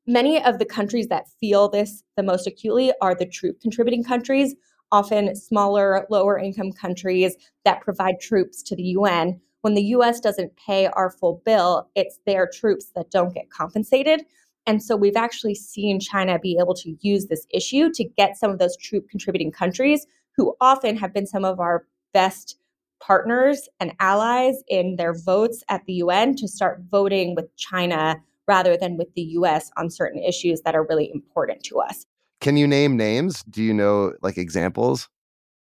Many 0.08 0.42
of 0.42 0.58
the 0.58 0.64
countries 0.64 1.06
that 1.08 1.28
feel 1.40 1.68
this 1.68 2.02
the 2.16 2.22
most 2.24 2.48
acutely 2.48 2.92
are 3.00 3.14
the 3.14 3.26
troop 3.26 3.60
contributing 3.60 4.02
countries, 4.02 4.56
often 4.90 5.36
smaller, 5.36 6.04
lower 6.10 6.36
income 6.36 6.72
countries 6.72 7.36
that 7.64 7.80
provide 7.80 8.20
troops 8.20 8.62
to 8.64 8.74
the 8.74 8.82
UN 8.82 9.40
when 9.66 9.74
the 9.74 9.96
US 9.96 10.20
doesn't 10.20 10.54
pay 10.54 10.86
our 10.86 11.10
full 11.10 11.42
bill, 11.44 11.90
it's 11.96 12.20
their 12.24 12.46
troops 12.46 12.92
that 12.94 13.10
don't 13.10 13.34
get 13.34 13.50
compensated. 13.50 14.24
And 14.64 14.80
so 14.80 14.94
we've 14.94 15.16
actually 15.16 15.56
seen 15.56 15.98
China 15.98 16.38
be 16.38 16.56
able 16.60 16.74
to 16.74 16.96
use 17.00 17.26
this 17.26 17.48
issue 17.50 17.90
to 17.94 18.04
get 18.04 18.36
some 18.36 18.52
of 18.52 18.60
those 18.60 18.76
troop 18.76 19.08
contributing 19.10 19.50
countries 19.50 20.06
who 20.36 20.54
often 20.60 20.96
have 20.96 21.12
been 21.12 21.26
some 21.26 21.44
of 21.44 21.58
our 21.58 21.84
best 22.14 22.58
partners 23.00 23.68
and 23.80 23.92
allies 23.98 24.54
in 24.68 24.94
their 24.94 25.14
votes 25.14 25.64
at 25.68 25.84
the 25.86 25.94
UN 25.94 26.36
to 26.36 26.46
start 26.46 26.82
voting 26.88 27.34
with 27.34 27.46
China 27.56 28.22
rather 28.46 28.76
than 28.76 28.96
with 28.96 29.12
the 29.14 29.22
US 29.22 29.72
on 29.76 29.90
certain 29.90 30.22
issues 30.22 30.60
that 30.60 30.76
are 30.76 30.86
really 30.86 31.10
important 31.12 31.64
to 31.64 31.80
us. 31.80 32.06
Can 32.40 32.56
you 32.56 32.68
name 32.68 32.96
names? 32.96 33.42
Do 33.50 33.64
you 33.64 33.74
know 33.74 34.12
like 34.22 34.38
examples? 34.38 35.08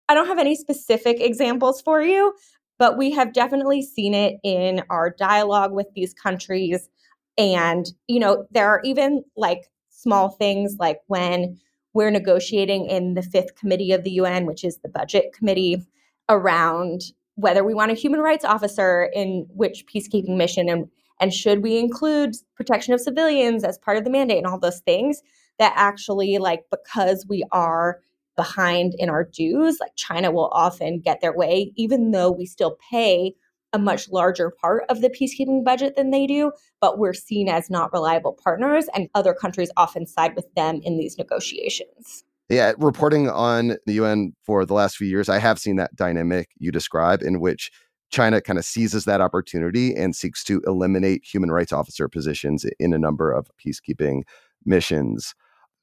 I 0.09 0.13
don't 0.13 0.27
have 0.27 0.39
any 0.39 0.55
specific 0.55 1.21
examples 1.21 1.81
for 1.81 2.01
you, 2.01 2.33
but 2.77 2.97
we 2.97 3.11
have 3.11 3.33
definitely 3.33 3.81
seen 3.81 4.13
it 4.13 4.39
in 4.43 4.83
our 4.89 5.09
dialogue 5.09 5.71
with 5.71 5.87
these 5.95 6.13
countries. 6.13 6.89
And, 7.37 7.85
you 8.07 8.19
know, 8.19 8.45
there 8.51 8.67
are 8.67 8.81
even 8.83 9.23
like 9.35 9.69
small 9.89 10.29
things 10.29 10.77
like 10.79 10.99
when 11.07 11.57
we're 11.93 12.11
negotiating 12.11 12.87
in 12.87 13.13
the 13.13 13.21
fifth 13.21 13.55
committee 13.55 13.91
of 13.91 14.03
the 14.03 14.11
UN, 14.11 14.45
which 14.45 14.63
is 14.63 14.77
the 14.79 14.89
budget 14.89 15.33
committee, 15.33 15.85
around 16.29 17.01
whether 17.35 17.63
we 17.63 17.73
want 17.73 17.91
a 17.91 17.95
human 17.95 18.19
rights 18.19 18.45
officer 18.45 19.09
in 19.13 19.45
which 19.49 19.85
peacekeeping 19.87 20.37
mission 20.37 20.69
and 20.69 20.87
and 21.19 21.33
should 21.33 21.61
we 21.63 21.77
include 21.77 22.35
protection 22.55 22.93
of 22.93 22.99
civilians 22.99 23.63
as 23.63 23.77
part 23.77 23.97
of 23.97 24.03
the 24.03 24.09
mandate 24.09 24.39
and 24.39 24.47
all 24.47 24.59
those 24.59 24.79
things 24.81 25.21
that 25.59 25.73
actually 25.75 26.37
like 26.37 26.63
because 26.69 27.25
we 27.29 27.43
are 27.51 28.01
behind 28.35 28.93
in 28.97 29.09
our 29.09 29.23
dues, 29.23 29.77
like 29.79 29.95
China 29.95 30.31
will 30.31 30.49
often 30.53 30.99
get 30.99 31.21
their 31.21 31.35
way, 31.35 31.71
even 31.75 32.11
though 32.11 32.31
we 32.31 32.45
still 32.45 32.77
pay 32.91 33.33
a 33.73 33.79
much 33.79 34.09
larger 34.09 34.51
part 34.61 34.83
of 34.89 35.01
the 35.01 35.09
peacekeeping 35.09 35.63
budget 35.63 35.95
than 35.95 36.11
they 36.11 36.27
do, 36.27 36.51
but 36.79 36.99
we're 36.99 37.13
seen 37.13 37.49
as 37.49 37.69
not 37.69 37.91
reliable 37.91 38.37
partners, 38.43 38.85
and 38.93 39.09
other 39.15 39.33
countries 39.33 39.71
often 39.77 40.05
side 40.05 40.35
with 40.35 40.45
them 40.55 40.79
in 40.83 40.97
these 40.97 41.17
negotiations. 41.17 42.23
Yeah, 42.49 42.73
reporting 42.77 43.29
on 43.29 43.77
the 43.87 43.93
UN 43.93 44.33
for 44.43 44.65
the 44.65 44.75
last 44.75 44.97
few 44.97 45.07
years, 45.07 45.27
I 45.27 45.39
have 45.39 45.57
seen 45.57 45.77
that 45.77 45.95
dynamic 45.95 46.49
you 46.57 46.71
describe 46.71 47.23
in 47.23 47.39
which 47.39 47.71
China 48.11 48.41
kind 48.41 48.59
of 48.59 48.65
seizes 48.65 49.05
that 49.05 49.21
opportunity 49.21 49.95
and 49.95 50.15
seeks 50.15 50.43
to 50.43 50.61
eliminate 50.67 51.23
human 51.25 51.49
rights 51.49 51.73
officer 51.73 52.07
positions 52.07 52.63
in 52.79 52.93
a 52.93 52.99
number 52.99 53.31
of 53.31 53.49
peacekeeping 53.65 54.21
missions. 54.65 55.33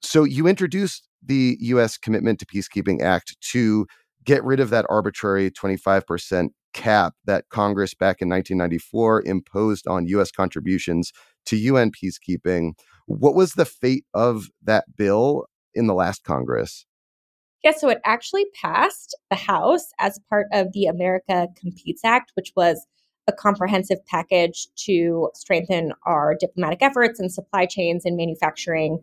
So 0.00 0.23
you 0.23 0.47
introduced 0.47 1.09
the 1.22 1.56
U.S. 1.60 1.98
Commitment 1.98 2.38
to 2.40 2.46
Peacekeeping 2.46 3.02
Act 3.02 3.36
to 3.52 3.86
get 4.24 4.44
rid 4.44 4.60
of 4.60 4.70
that 4.70 4.86
arbitrary 4.88 5.50
25% 5.50 6.48
cap 6.72 7.14
that 7.24 7.48
Congress 7.50 7.94
back 7.94 8.20
in 8.20 8.28
1994 8.28 9.22
imposed 9.26 9.86
on 9.86 10.06
U.S. 10.06 10.30
contributions 10.30 11.12
to 11.46 11.56
UN 11.56 11.90
peacekeeping. 11.90 12.72
What 13.06 13.34
was 13.34 13.52
the 13.52 13.64
fate 13.64 14.04
of 14.14 14.46
that 14.62 14.84
bill 14.96 15.46
in 15.74 15.86
the 15.86 15.94
last 15.94 16.24
Congress? 16.24 16.86
Yeah, 17.64 17.72
so 17.72 17.88
it 17.90 17.98
actually 18.04 18.46
passed 18.60 19.16
the 19.28 19.36
House 19.36 19.86
as 19.98 20.18
part 20.30 20.46
of 20.52 20.72
the 20.72 20.86
America 20.86 21.48
Competes 21.60 22.04
Act, 22.04 22.32
which 22.34 22.52
was 22.56 22.86
a 23.26 23.32
comprehensive 23.32 23.98
package 24.06 24.66
to 24.86 25.30
strengthen 25.34 25.92
our 26.06 26.34
diplomatic 26.38 26.82
efforts 26.82 27.20
and 27.20 27.30
supply 27.30 27.66
chains 27.66 28.04
and 28.04 28.16
manufacturing 28.16 28.98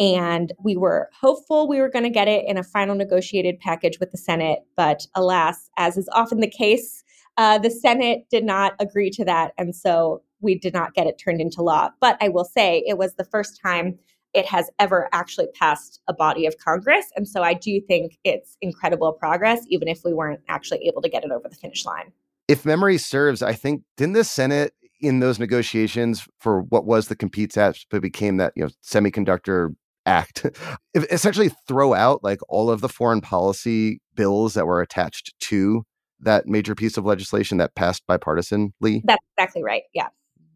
and 0.00 0.52
we 0.64 0.78
were 0.78 1.10
hopeful 1.12 1.68
we 1.68 1.78
were 1.78 1.90
going 1.90 2.04
to 2.04 2.10
get 2.10 2.26
it 2.26 2.46
in 2.48 2.56
a 2.56 2.64
final 2.64 2.94
negotiated 2.94 3.60
package 3.60 4.00
with 4.00 4.10
the 4.10 4.16
Senate. 4.16 4.60
But 4.74 5.06
alas, 5.14 5.68
as 5.76 5.98
is 5.98 6.08
often 6.12 6.40
the 6.40 6.50
case, 6.50 7.04
uh, 7.36 7.58
the 7.58 7.70
Senate 7.70 8.24
did 8.30 8.42
not 8.42 8.72
agree 8.80 9.10
to 9.10 9.24
that. 9.26 9.52
And 9.58 9.76
so 9.76 10.22
we 10.40 10.58
did 10.58 10.72
not 10.72 10.94
get 10.94 11.06
it 11.06 11.20
turned 11.22 11.42
into 11.42 11.62
law. 11.62 11.90
But 12.00 12.16
I 12.22 12.30
will 12.30 12.46
say 12.46 12.82
it 12.86 12.96
was 12.96 13.14
the 13.14 13.24
first 13.24 13.60
time 13.62 13.98
it 14.32 14.46
has 14.46 14.70
ever 14.78 15.08
actually 15.12 15.48
passed 15.48 16.00
a 16.08 16.14
body 16.14 16.46
of 16.46 16.56
Congress. 16.56 17.06
And 17.14 17.28
so 17.28 17.42
I 17.42 17.52
do 17.52 17.78
think 17.80 18.16
it's 18.24 18.56
incredible 18.62 19.12
progress, 19.12 19.66
even 19.68 19.86
if 19.86 20.00
we 20.02 20.14
weren't 20.14 20.40
actually 20.48 20.86
able 20.86 21.02
to 21.02 21.10
get 21.10 21.24
it 21.24 21.30
over 21.30 21.46
the 21.46 21.56
finish 21.56 21.84
line. 21.84 22.12
If 22.48 22.64
memory 22.64 22.96
serves, 22.96 23.42
I 23.42 23.52
think, 23.52 23.82
didn't 23.96 24.14
the 24.14 24.24
Senate 24.24 24.72
in 25.00 25.20
those 25.20 25.38
negotiations 25.38 26.26
for 26.38 26.62
what 26.62 26.84
was 26.84 27.08
the 27.08 27.16
Competes 27.16 27.56
Act, 27.56 27.86
but 27.90 28.02
became 28.02 28.36
that, 28.38 28.52
you 28.56 28.62
know, 28.62 28.70
semiconductor 28.82 29.74
act. 30.06 30.46
Essentially 30.94 31.50
throw 31.66 31.94
out 31.94 32.22
like 32.22 32.40
all 32.48 32.70
of 32.70 32.80
the 32.80 32.88
foreign 32.88 33.20
policy 33.20 34.00
bills 34.14 34.54
that 34.54 34.66
were 34.66 34.80
attached 34.80 35.34
to 35.40 35.84
that 36.20 36.46
major 36.46 36.74
piece 36.74 36.96
of 36.96 37.04
legislation 37.04 37.58
that 37.58 37.74
passed 37.74 38.06
bipartisanly. 38.06 39.02
That's 39.04 39.24
exactly 39.36 39.62
right 39.62 39.82
yeah. 39.94 40.08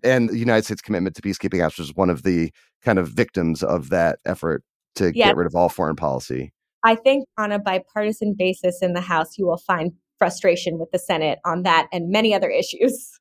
And 0.02 0.28
the 0.28 0.36
united 0.38 0.64
states 0.64 0.82
commitment 0.82 1.16
to 1.16 1.22
peacekeeping 1.22 1.64
act 1.64 1.78
was 1.78 1.94
one 1.94 2.10
of 2.10 2.22
the 2.22 2.50
kind 2.82 2.98
of 2.98 3.08
victims 3.08 3.62
of 3.62 3.88
that 3.90 4.18
effort 4.26 4.62
to 4.96 5.10
get 5.10 5.36
rid 5.36 5.46
of 5.46 5.54
all 5.54 5.68
foreign 5.68 5.96
policy. 5.96 6.52
I 6.84 6.94
think 6.94 7.26
on 7.38 7.50
a 7.50 7.58
bipartisan 7.58 8.34
basis 8.38 8.82
in 8.82 8.92
the 8.92 9.00
house 9.00 9.38
you 9.38 9.46
will 9.46 9.56
find 9.58 9.92
frustration 10.18 10.78
with 10.78 10.90
the 10.92 10.98
senate 10.98 11.38
on 11.44 11.62
that 11.62 11.88
and 11.92 12.10
many 12.10 12.34
other 12.34 12.50
issues. 12.50 13.18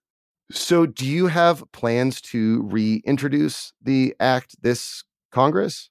So, 0.52 0.86
do 0.86 1.06
you 1.06 1.28
have 1.28 1.64
plans 1.72 2.22
to 2.22 2.62
reintroduce 2.64 3.74
the 3.82 4.14
act 4.20 4.62
this 4.62 5.04
Congress? 5.32 5.90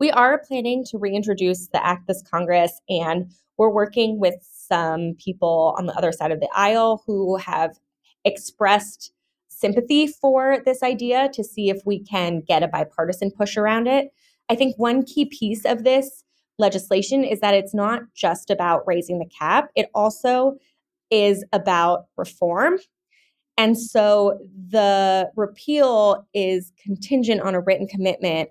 We 0.00 0.10
are 0.10 0.38
planning 0.38 0.82
to 0.86 0.98
reintroduce 0.98 1.68
the 1.68 1.86
act 1.86 2.08
this 2.08 2.22
Congress, 2.22 2.80
and 2.88 3.30
we're 3.58 3.68
working 3.68 4.18
with 4.18 4.36
some 4.40 5.14
people 5.22 5.74
on 5.76 5.84
the 5.84 5.92
other 5.92 6.10
side 6.10 6.32
of 6.32 6.40
the 6.40 6.48
aisle 6.54 7.02
who 7.06 7.36
have 7.36 7.78
expressed 8.24 9.12
sympathy 9.48 10.06
for 10.06 10.56
this 10.64 10.82
idea 10.82 11.28
to 11.34 11.44
see 11.44 11.68
if 11.68 11.82
we 11.84 12.02
can 12.02 12.40
get 12.40 12.62
a 12.62 12.68
bipartisan 12.68 13.30
push 13.30 13.58
around 13.58 13.86
it. 13.88 14.10
I 14.48 14.54
think 14.54 14.74
one 14.78 15.04
key 15.04 15.26
piece 15.26 15.66
of 15.66 15.84
this 15.84 16.24
legislation 16.58 17.22
is 17.22 17.40
that 17.40 17.52
it's 17.52 17.74
not 17.74 18.00
just 18.14 18.48
about 18.48 18.84
raising 18.86 19.18
the 19.18 19.28
cap, 19.28 19.70
it 19.76 19.90
also 19.94 20.56
is 21.10 21.44
about 21.52 22.06
reform. 22.16 22.78
And 23.58 23.78
so 23.78 24.38
the 24.70 25.30
repeal 25.36 26.26
is 26.32 26.72
contingent 26.82 27.42
on 27.42 27.54
a 27.54 27.60
written 27.60 27.86
commitment 27.86 28.48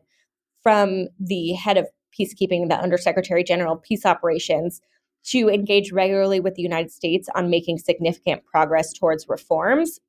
from 0.62 1.08
the 1.20 1.54
head 1.54 1.78
of 1.78 1.88
peacekeeping, 2.18 2.70
the 2.70 2.80
Undersecretary 2.80 3.44
General 3.44 3.76
of 3.76 3.84
Peace 3.84 4.06
Operations, 4.06 4.82
to 5.26 5.50
engage 5.50 5.92
regularly 5.92 6.40
with 6.40 6.56
the 6.56 6.62
United 6.62 6.92
States 6.92 7.28
on 7.36 7.50
making 7.50 7.78
significant 7.78 8.46
progress 8.46 8.94
towards 8.94 9.28
reforms 9.28 10.00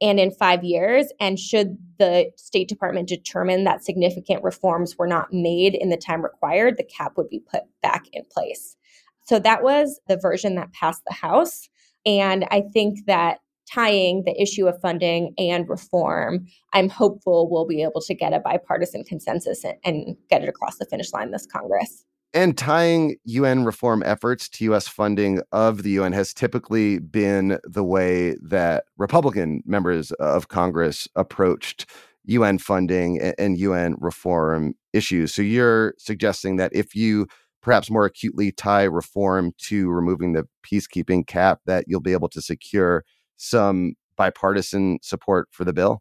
and 0.00 0.18
in 0.18 0.30
five 0.30 0.64
years. 0.64 1.12
And 1.20 1.38
should 1.38 1.76
the 1.98 2.30
State 2.36 2.68
Department 2.68 3.08
determine 3.08 3.64
that 3.64 3.84
significant 3.84 4.42
reforms 4.42 4.96
were 4.98 5.06
not 5.06 5.32
made 5.32 5.74
in 5.74 5.90
the 5.90 5.96
time 5.96 6.22
required, 6.22 6.76
the 6.76 6.84
cap 6.84 7.12
would 7.16 7.28
be 7.28 7.40
put 7.40 7.62
back 7.82 8.06
in 8.12 8.24
place. 8.30 8.76
So 9.24 9.38
that 9.38 9.62
was 9.62 10.00
the 10.06 10.16
version 10.16 10.54
that 10.56 10.72
passed 10.72 11.02
the 11.06 11.14
House. 11.14 11.68
And 12.06 12.46
I 12.50 12.62
think 12.72 13.06
that 13.06 13.38
tying 13.72 14.24
the 14.24 14.40
issue 14.40 14.66
of 14.66 14.80
funding 14.80 15.34
and 15.38 15.68
reform, 15.68 16.46
I'm 16.72 16.88
hopeful 16.88 17.48
we'll 17.50 17.66
be 17.66 17.82
able 17.82 18.00
to 18.02 18.14
get 18.14 18.32
a 18.32 18.40
bipartisan 18.40 19.04
consensus 19.04 19.64
and, 19.64 19.76
and 19.84 20.16
get 20.30 20.42
it 20.42 20.48
across 20.48 20.78
the 20.78 20.86
finish 20.86 21.12
line 21.12 21.30
this 21.30 21.46
Congress. 21.46 22.04
And 22.32 22.58
tying 22.58 23.14
UN 23.24 23.64
reform 23.64 24.02
efforts 24.04 24.48
to 24.50 24.64
US 24.72 24.88
funding 24.88 25.40
of 25.52 25.84
the 25.84 25.90
UN 25.90 26.12
has 26.12 26.34
typically 26.34 26.98
been 26.98 27.58
the 27.62 27.84
way 27.84 28.36
that 28.42 28.84
Republican 28.98 29.62
members 29.64 30.10
of 30.12 30.48
Congress 30.48 31.06
approached 31.14 31.86
UN 32.24 32.58
funding 32.58 33.20
and 33.38 33.56
UN 33.58 33.94
reform 34.00 34.74
issues. 34.92 35.32
So 35.32 35.42
you're 35.42 35.94
suggesting 35.98 36.56
that 36.56 36.72
if 36.74 36.96
you 36.96 37.28
perhaps 37.62 37.90
more 37.90 38.04
acutely 38.04 38.52
tie 38.52 38.82
reform 38.82 39.52
to 39.58 39.88
removing 39.90 40.32
the 40.32 40.44
peacekeeping 40.62 41.26
cap, 41.26 41.60
that 41.66 41.84
you'll 41.86 42.00
be 42.00 42.12
able 42.12 42.28
to 42.28 42.42
secure 42.42 43.04
some 43.36 43.94
bipartisan 44.16 44.98
support 45.02 45.48
for 45.50 45.64
the 45.64 45.72
bill? 45.72 46.00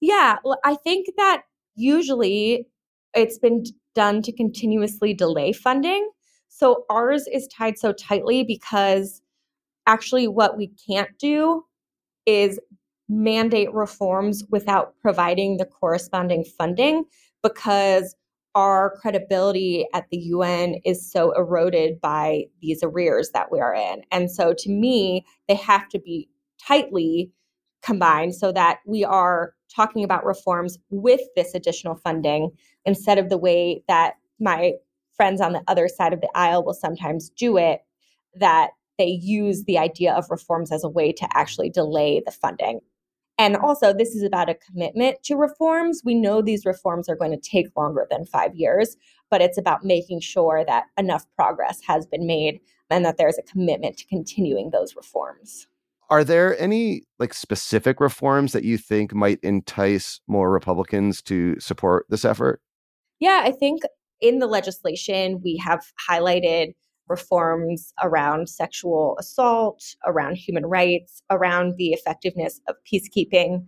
Yeah, 0.00 0.38
well, 0.44 0.58
I 0.64 0.74
think 0.74 1.06
that 1.16 1.42
usually 1.74 2.66
it's 3.14 3.38
been 3.38 3.64
done 3.94 4.22
to 4.22 4.32
continuously 4.32 5.14
delay 5.14 5.52
funding. 5.52 6.10
So 6.48 6.84
ours 6.90 7.26
is 7.32 7.48
tied 7.48 7.78
so 7.78 7.92
tightly 7.92 8.44
because 8.44 9.22
actually, 9.86 10.28
what 10.28 10.56
we 10.56 10.72
can't 10.88 11.16
do 11.18 11.64
is 12.26 12.58
mandate 13.08 13.72
reforms 13.72 14.44
without 14.50 14.94
providing 15.00 15.56
the 15.56 15.66
corresponding 15.66 16.44
funding 16.44 17.04
because 17.42 18.14
our 18.54 18.96
credibility 19.00 19.86
at 19.94 20.08
the 20.10 20.18
UN 20.18 20.76
is 20.84 21.10
so 21.10 21.32
eroded 21.32 22.00
by 22.00 22.44
these 22.60 22.82
arrears 22.82 23.30
that 23.32 23.50
we 23.50 23.60
are 23.60 23.74
in. 23.74 24.02
And 24.10 24.30
so 24.30 24.52
to 24.58 24.70
me, 24.70 25.24
they 25.48 25.54
have 25.54 25.88
to 25.88 25.98
be 25.98 26.28
tightly 26.66 27.32
combined 27.82 28.34
so 28.34 28.52
that 28.52 28.80
we 28.86 29.04
are 29.04 29.54
talking 29.74 30.04
about 30.04 30.24
reforms 30.24 30.78
with 30.90 31.20
this 31.34 31.54
additional 31.54 31.96
funding 31.96 32.50
instead 32.84 33.18
of 33.18 33.28
the 33.28 33.38
way 33.38 33.82
that 33.88 34.14
my 34.38 34.72
friends 35.16 35.40
on 35.40 35.52
the 35.52 35.62
other 35.66 35.88
side 35.88 36.12
of 36.12 36.20
the 36.20 36.30
aisle 36.34 36.64
will 36.64 36.74
sometimes 36.74 37.30
do 37.30 37.56
it, 37.56 37.80
that 38.34 38.70
they 38.98 39.06
use 39.06 39.64
the 39.64 39.78
idea 39.78 40.12
of 40.12 40.30
reforms 40.30 40.70
as 40.70 40.84
a 40.84 40.88
way 40.88 41.12
to 41.12 41.26
actually 41.34 41.70
delay 41.70 42.22
the 42.24 42.32
funding. 42.32 42.80
And 43.38 43.56
also, 43.56 43.92
this 43.92 44.14
is 44.14 44.22
about 44.22 44.50
a 44.50 44.54
commitment 44.54 45.22
to 45.24 45.36
reforms. 45.36 46.02
We 46.04 46.14
know 46.14 46.42
these 46.42 46.66
reforms 46.66 47.08
are 47.08 47.16
going 47.16 47.30
to 47.32 47.40
take 47.40 47.68
longer 47.76 48.06
than 48.10 48.26
five 48.26 48.54
years, 48.54 48.96
but 49.30 49.40
it's 49.40 49.58
about 49.58 49.84
making 49.84 50.20
sure 50.20 50.64
that 50.66 50.84
enough 50.98 51.24
progress 51.34 51.80
has 51.86 52.06
been 52.06 52.26
made 52.26 52.60
and 52.90 53.04
that 53.04 53.16
there's 53.16 53.38
a 53.38 53.42
commitment 53.42 53.96
to 53.98 54.06
continuing 54.06 54.70
those 54.70 54.94
reforms. 54.94 55.66
Are 56.10 56.24
there 56.24 56.60
any 56.60 57.04
like 57.18 57.32
specific 57.32 58.00
reforms 58.00 58.52
that 58.52 58.64
you 58.64 58.76
think 58.76 59.14
might 59.14 59.40
entice 59.42 60.20
more 60.26 60.50
Republicans 60.50 61.22
to 61.22 61.58
support 61.58 62.04
this 62.10 62.26
effort? 62.26 62.60
Yeah, 63.18 63.40
I 63.44 63.50
think 63.52 63.82
in 64.20 64.38
the 64.38 64.46
legislation, 64.46 65.40
we 65.42 65.56
have 65.56 65.82
highlighted 66.08 66.74
reforms 67.12 67.92
around 68.02 68.48
sexual 68.48 69.16
assault, 69.20 69.94
around 70.04 70.36
human 70.36 70.66
rights, 70.66 71.22
around 71.30 71.76
the 71.76 71.90
effectiveness 71.90 72.60
of 72.66 72.74
peacekeeping. 72.90 73.64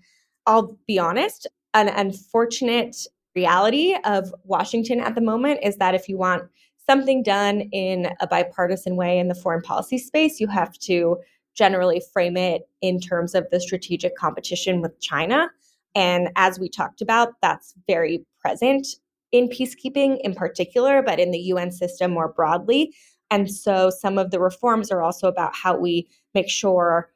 I'll 0.47 0.77
be 0.89 0.99
honest, 0.99 1.47
an 1.75 1.89
unfortunate 1.89 2.97
reality 3.37 3.95
of 4.05 4.35
Washington 4.45 4.99
at 5.01 5.15
the 5.15 5.21
moment 5.21 5.61
is 5.63 5.77
that 5.77 5.95
if 5.95 6.09
you 6.09 6.19
want 6.19 6.43
something 6.89 7.23
done 7.23 7.61
in 7.73 8.09
a 8.21 8.27
bipartisan 8.27 8.97
way 8.97 9.19
in 9.19 9.29
the 9.29 9.35
foreign 9.35 9.63
policy 9.63 9.99
space, 9.99 10.41
you 10.41 10.49
have 10.49 10.73
to 10.79 11.19
generally 11.55 12.03
frame 12.13 12.37
it 12.37 12.63
in 12.81 13.01
terms 13.01 13.35
of 13.35 13.47
the 13.51 13.61
strategic 13.61 14.17
competition 14.17 14.81
with 14.81 14.99
China. 15.01 15.51
And 15.95 16.31
as 16.37 16.59
we 16.59 16.69
talked 16.69 17.01
about, 17.01 17.35
that's 17.41 17.75
very 17.87 18.25
present 18.41 18.87
in 19.33 19.49
peacekeeping 19.49 20.19
in 20.23 20.35
particular, 20.35 21.03
but 21.03 21.19
in 21.19 21.31
the 21.33 21.39
UN 21.39 21.73
system 21.73 22.13
more 22.13 22.29
broadly. 22.29 22.95
And 23.31 23.51
so 23.51 23.91
some 23.91 24.19
of 24.19 24.31
the 24.31 24.41
reforms 24.41 24.91
are 24.91 25.03
also 25.03 25.29
about 25.29 25.55
how 25.55 25.77
we 25.77 26.09
make 26.35 26.49
sure 26.49 27.11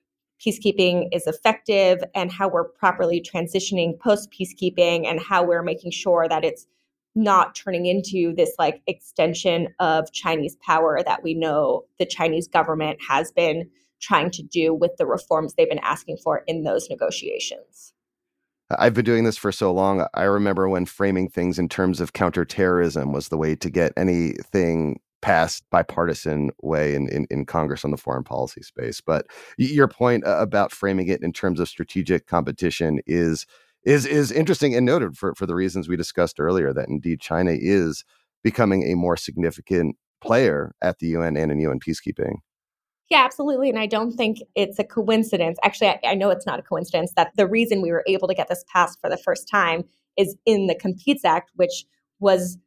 peacekeeping 0.45 1.09
is 1.13 1.27
effective 1.27 2.03
and 2.15 2.31
how 2.31 2.49
we're 2.49 2.65
properly 2.65 3.21
transitioning 3.21 3.99
post 3.99 4.31
peacekeeping 4.31 5.07
and 5.07 5.21
how 5.21 5.45
we're 5.45 5.63
making 5.63 5.91
sure 5.91 6.29
that 6.29 6.45
it's 6.45 6.67
not 7.15 7.55
turning 7.55 7.87
into 7.87 8.33
this 8.35 8.55
like 8.59 8.81
extension 8.87 9.69
of 9.81 10.13
Chinese 10.13 10.57
power 10.65 11.01
that 11.05 11.23
we 11.23 11.35
know 11.35 11.85
the 11.99 12.07
Chinese 12.07 12.47
government 12.47 12.99
has 13.07 13.33
been 13.33 13.69
trying 14.01 14.31
to 14.31 14.43
do 14.43 14.73
with 14.73 14.97
the 14.99 15.07
reforms 15.07 15.55
they've 15.55 15.69
been 15.69 15.81
asking 15.81 16.17
for 16.19 16.45
in 16.47 16.63
those 16.63 16.89
negotiations. 16.89 17.93
I've 18.71 18.95
been 18.95 19.05
doing 19.05 19.25
this 19.25 19.39
for 19.39 19.51
so 19.51 19.73
long. 19.73 20.07
I 20.15 20.25
remember 20.25 20.69
when 20.69 20.85
framing 20.85 21.29
things 21.29 21.59
in 21.59 21.69
terms 21.69 22.01
of 22.01 22.13
counterterrorism 22.13 23.13
was 23.13 23.29
the 23.29 23.39
way 23.39 23.57
to 23.57 23.71
get 23.71 23.93
anything 23.97 25.01
passed 25.21 25.65
bipartisan 25.71 26.51
way 26.63 26.95
in, 26.95 27.09
in, 27.09 27.27
in, 27.31 27.45
Congress 27.45 27.85
on 27.85 27.91
the 27.91 27.97
foreign 27.97 28.25
policy 28.25 28.63
space. 28.63 29.01
But 29.01 29.27
your 29.57 29.89
point 29.89 30.27
uh, 30.27 30.39
about 30.39 30.73
framing 30.73 31.09
it 31.09 31.23
in 31.23 31.33
terms 31.33 31.61
of 31.61 31.69
strategic 31.69 32.27
competition 32.27 33.01
is 33.07 33.47
is 33.85 34.07
is 34.07 34.31
interesting 34.31 34.75
and 34.75 34.85
noted 34.85 35.17
for, 35.17 35.35
for 35.35 35.47
the 35.47 35.55
reasons 35.55 35.89
we 35.89 35.97
discussed 35.97 36.39
earlier 36.39 36.73
that 36.73 36.89
indeed 36.89 37.21
China 37.21 37.53
is 37.55 38.05
becoming 38.43 38.85
a 38.85 38.95
more 38.95 39.17
significant 39.17 39.97
player 40.21 40.75
at 40.83 40.99
the 40.99 41.09
UN 41.09 41.37
and 41.37 41.51
in 41.51 41.61
UN 41.61 41.81
peacekeeping. 41.81 42.37
Yeah, 43.09 43.25
absolutely. 43.25 43.71
And 43.71 43.79
I 43.79 43.87
don't 43.87 44.13
think 44.13 44.39
it's 44.55 44.79
a 44.79 44.85
coincidence. 44.85 45.59
Actually, 45.65 45.89
I, 45.89 46.01
I, 46.09 46.15
know 46.15 46.29
it's 46.29 46.45
not 46.45 46.59
a 46.59 46.63
coincidence 46.63 47.13
that 47.17 47.33
the 47.37 47.47
reason 47.47 47.81
we 47.81 47.91
were 47.91 48.05
able 48.07 48.29
to 48.29 48.35
get 48.35 48.49
this 48.49 48.65
passed 48.71 49.01
for 49.01 49.09
the 49.09 49.17
first 49.17 49.49
time 49.49 49.85
is 50.19 50.37
in 50.45 50.67
the 50.67 50.75
Competes 50.75 51.25
Act, 51.25 51.51
which 51.57 51.87
was 52.21 52.59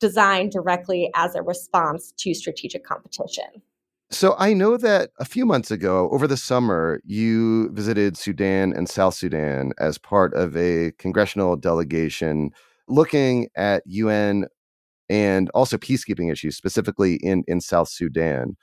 designed 0.00 0.52
directly 0.52 1.10
as 1.14 1.34
a 1.34 1.42
response 1.42 2.12
to 2.18 2.34
strategic 2.34 2.84
competition. 2.84 3.62
So 4.12 4.34
I 4.38 4.54
know 4.54 4.76
that 4.76 5.10
a 5.20 5.24
few 5.24 5.46
months 5.46 5.70
ago, 5.70 6.08
over 6.10 6.26
the 6.26 6.36
summer, 6.36 7.00
you 7.04 7.70
visited 7.70 8.16
Sudan 8.16 8.72
and 8.72 8.88
South 8.88 9.14
Sudan 9.14 9.72
as 9.78 9.98
part 9.98 10.34
of 10.34 10.56
a 10.56 10.92
congressional 10.98 11.54
delegation 11.54 12.50
looking 12.88 13.48
at 13.54 13.84
UN 13.86 14.46
and 15.08 15.48
also 15.50 15.76
peacekeeping 15.76 16.30
issues, 16.30 16.56
specifically 16.56 17.16
in, 17.16 17.44
in 17.46 17.60
South 17.60 17.88
Sudan. 17.88 18.56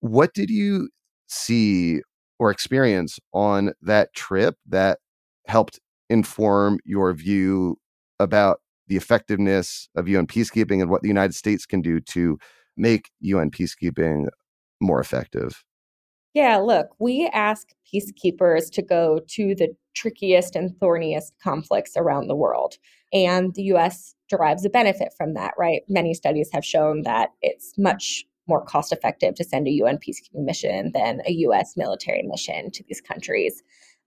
What 0.00 0.34
did 0.34 0.50
you 0.50 0.90
see 1.28 2.02
or 2.38 2.50
experience 2.50 3.18
on 3.32 3.72
that 3.82 4.14
trip 4.14 4.56
that 4.66 4.98
helped 5.46 5.80
inform 6.10 6.78
your 6.84 7.12
view 7.14 7.78
about 8.18 8.60
the 8.88 8.96
effectiveness 8.96 9.88
of 9.94 10.08
UN 10.08 10.26
peacekeeping 10.26 10.80
and 10.80 10.90
what 10.90 11.02
the 11.02 11.08
United 11.08 11.34
States 11.34 11.66
can 11.66 11.80
do 11.80 12.00
to 12.00 12.38
make 12.76 13.10
UN 13.20 13.50
peacekeeping 13.50 14.28
more 14.80 15.00
effective? 15.00 15.64
Yeah, 16.34 16.58
look, 16.58 16.88
we 16.98 17.28
ask 17.32 17.68
peacekeepers 17.92 18.70
to 18.72 18.82
go 18.82 19.20
to 19.28 19.54
the 19.54 19.74
trickiest 19.94 20.54
and 20.54 20.74
thorniest 20.78 21.32
conflicts 21.42 21.92
around 21.96 22.28
the 22.28 22.36
world. 22.36 22.74
And 23.12 23.54
the 23.54 23.64
US 23.74 24.14
derives 24.28 24.64
a 24.64 24.70
benefit 24.70 25.12
from 25.16 25.34
that, 25.34 25.54
right? 25.58 25.82
Many 25.88 26.14
studies 26.14 26.50
have 26.52 26.64
shown 26.64 27.02
that 27.02 27.30
it's 27.40 27.72
much 27.78 28.24
more 28.46 28.64
cost 28.64 28.92
effective 28.92 29.34
to 29.34 29.44
send 29.44 29.66
a 29.66 29.72
UN 29.72 29.98
peacekeeping 29.98 30.44
mission 30.44 30.92
than 30.94 31.22
a 31.26 31.32
US 31.32 31.74
military 31.76 32.22
mission 32.22 32.70
to 32.70 32.84
these 32.88 33.00
countries. 33.00 33.62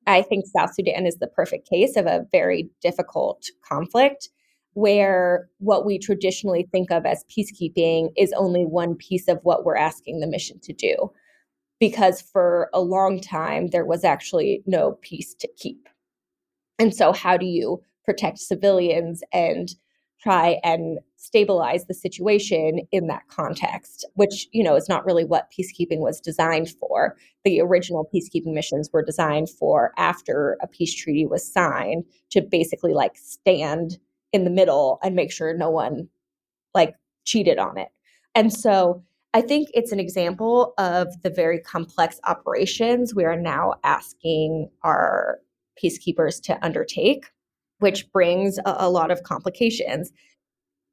I 0.08 0.22
think 0.22 0.46
South 0.48 0.74
Sudan 0.74 1.06
is 1.06 1.18
the 1.18 1.28
perfect 1.28 1.70
case 1.70 1.96
of 1.96 2.06
a 2.06 2.26
very 2.32 2.70
difficult 2.82 3.46
conflict 3.68 4.30
where 4.74 5.50
what 5.60 5.86
we 5.86 6.00
traditionally 6.00 6.68
think 6.72 6.92
of 6.92 7.06
as 7.06 7.26
peacekeeping 7.26 8.10
is 8.18 8.34
only 8.38 8.66
one 8.66 8.96
piece 8.96 9.28
of 9.28 9.40
what 9.44 9.66
we're 9.66 9.76
asking 9.76 10.20
the 10.20 10.28
mission 10.28 10.60
to 10.62 10.74
do. 10.74 11.12
Because 11.80 12.22
for 12.22 12.70
a 12.74 12.82
long 12.82 13.20
time, 13.20 13.68
there 13.68 13.86
was 13.86 14.04
actually 14.04 14.64
no 14.66 15.00
peace 15.02 15.34
to 15.40 15.50
keep. 15.58 15.90
And 16.78 16.96
so, 16.96 17.12
how 17.12 17.38
do 17.38 17.46
you 17.46 17.82
protect 18.06 18.40
civilians 18.40 19.24
and 19.34 19.74
try 20.22 20.60
and 20.64 21.00
stabilize 21.18 21.86
the 21.86 21.94
situation 21.94 22.82
in 22.92 23.08
that 23.08 23.28
context 23.28 24.06
which 24.16 24.48
you 24.52 24.64
know 24.64 24.76
is 24.76 24.90
not 24.90 25.06
really 25.06 25.24
what 25.24 25.52
peacekeeping 25.52 26.00
was 26.00 26.20
designed 26.20 26.70
for 26.80 27.16
the 27.44 27.60
original 27.60 28.08
peacekeeping 28.14 28.54
missions 28.54 28.90
were 28.92 29.04
designed 29.04 29.50
for 29.50 29.92
after 29.98 30.58
a 30.62 30.68
peace 30.68 30.94
treaty 30.94 31.26
was 31.26 31.52
signed 31.52 32.04
to 32.30 32.42
basically 32.42 32.94
like 32.94 33.16
stand 33.16 33.98
in 34.34 34.44
the 34.44 34.50
middle 34.50 35.00
and 35.04 35.16
make 35.16 35.32
sure 35.32 35.56
no 35.56 35.70
one 35.70 36.08
like 36.74 36.96
cheated 37.26 37.60
on 37.60 37.78
it 37.78 37.90
and 38.36 38.52
so 38.54 39.04
i 39.34 39.42
think 39.42 39.70
it's 39.74 39.92
an 39.92 40.00
example 40.00 40.74
of 40.78 41.08
the 41.22 41.30
very 41.30 41.60
complex 41.60 42.20
operations 42.26 43.14
we 43.14 43.26
are 43.26 43.40
now 43.40 43.74
asking 43.84 44.70
our 44.84 45.40
peacekeepers 45.82 46.42
to 46.42 46.64
undertake 46.64 47.26
which 47.82 48.10
brings 48.12 48.58
a, 48.60 48.76
a 48.78 48.90
lot 48.90 49.12
of 49.12 49.24
complications. 49.24 50.12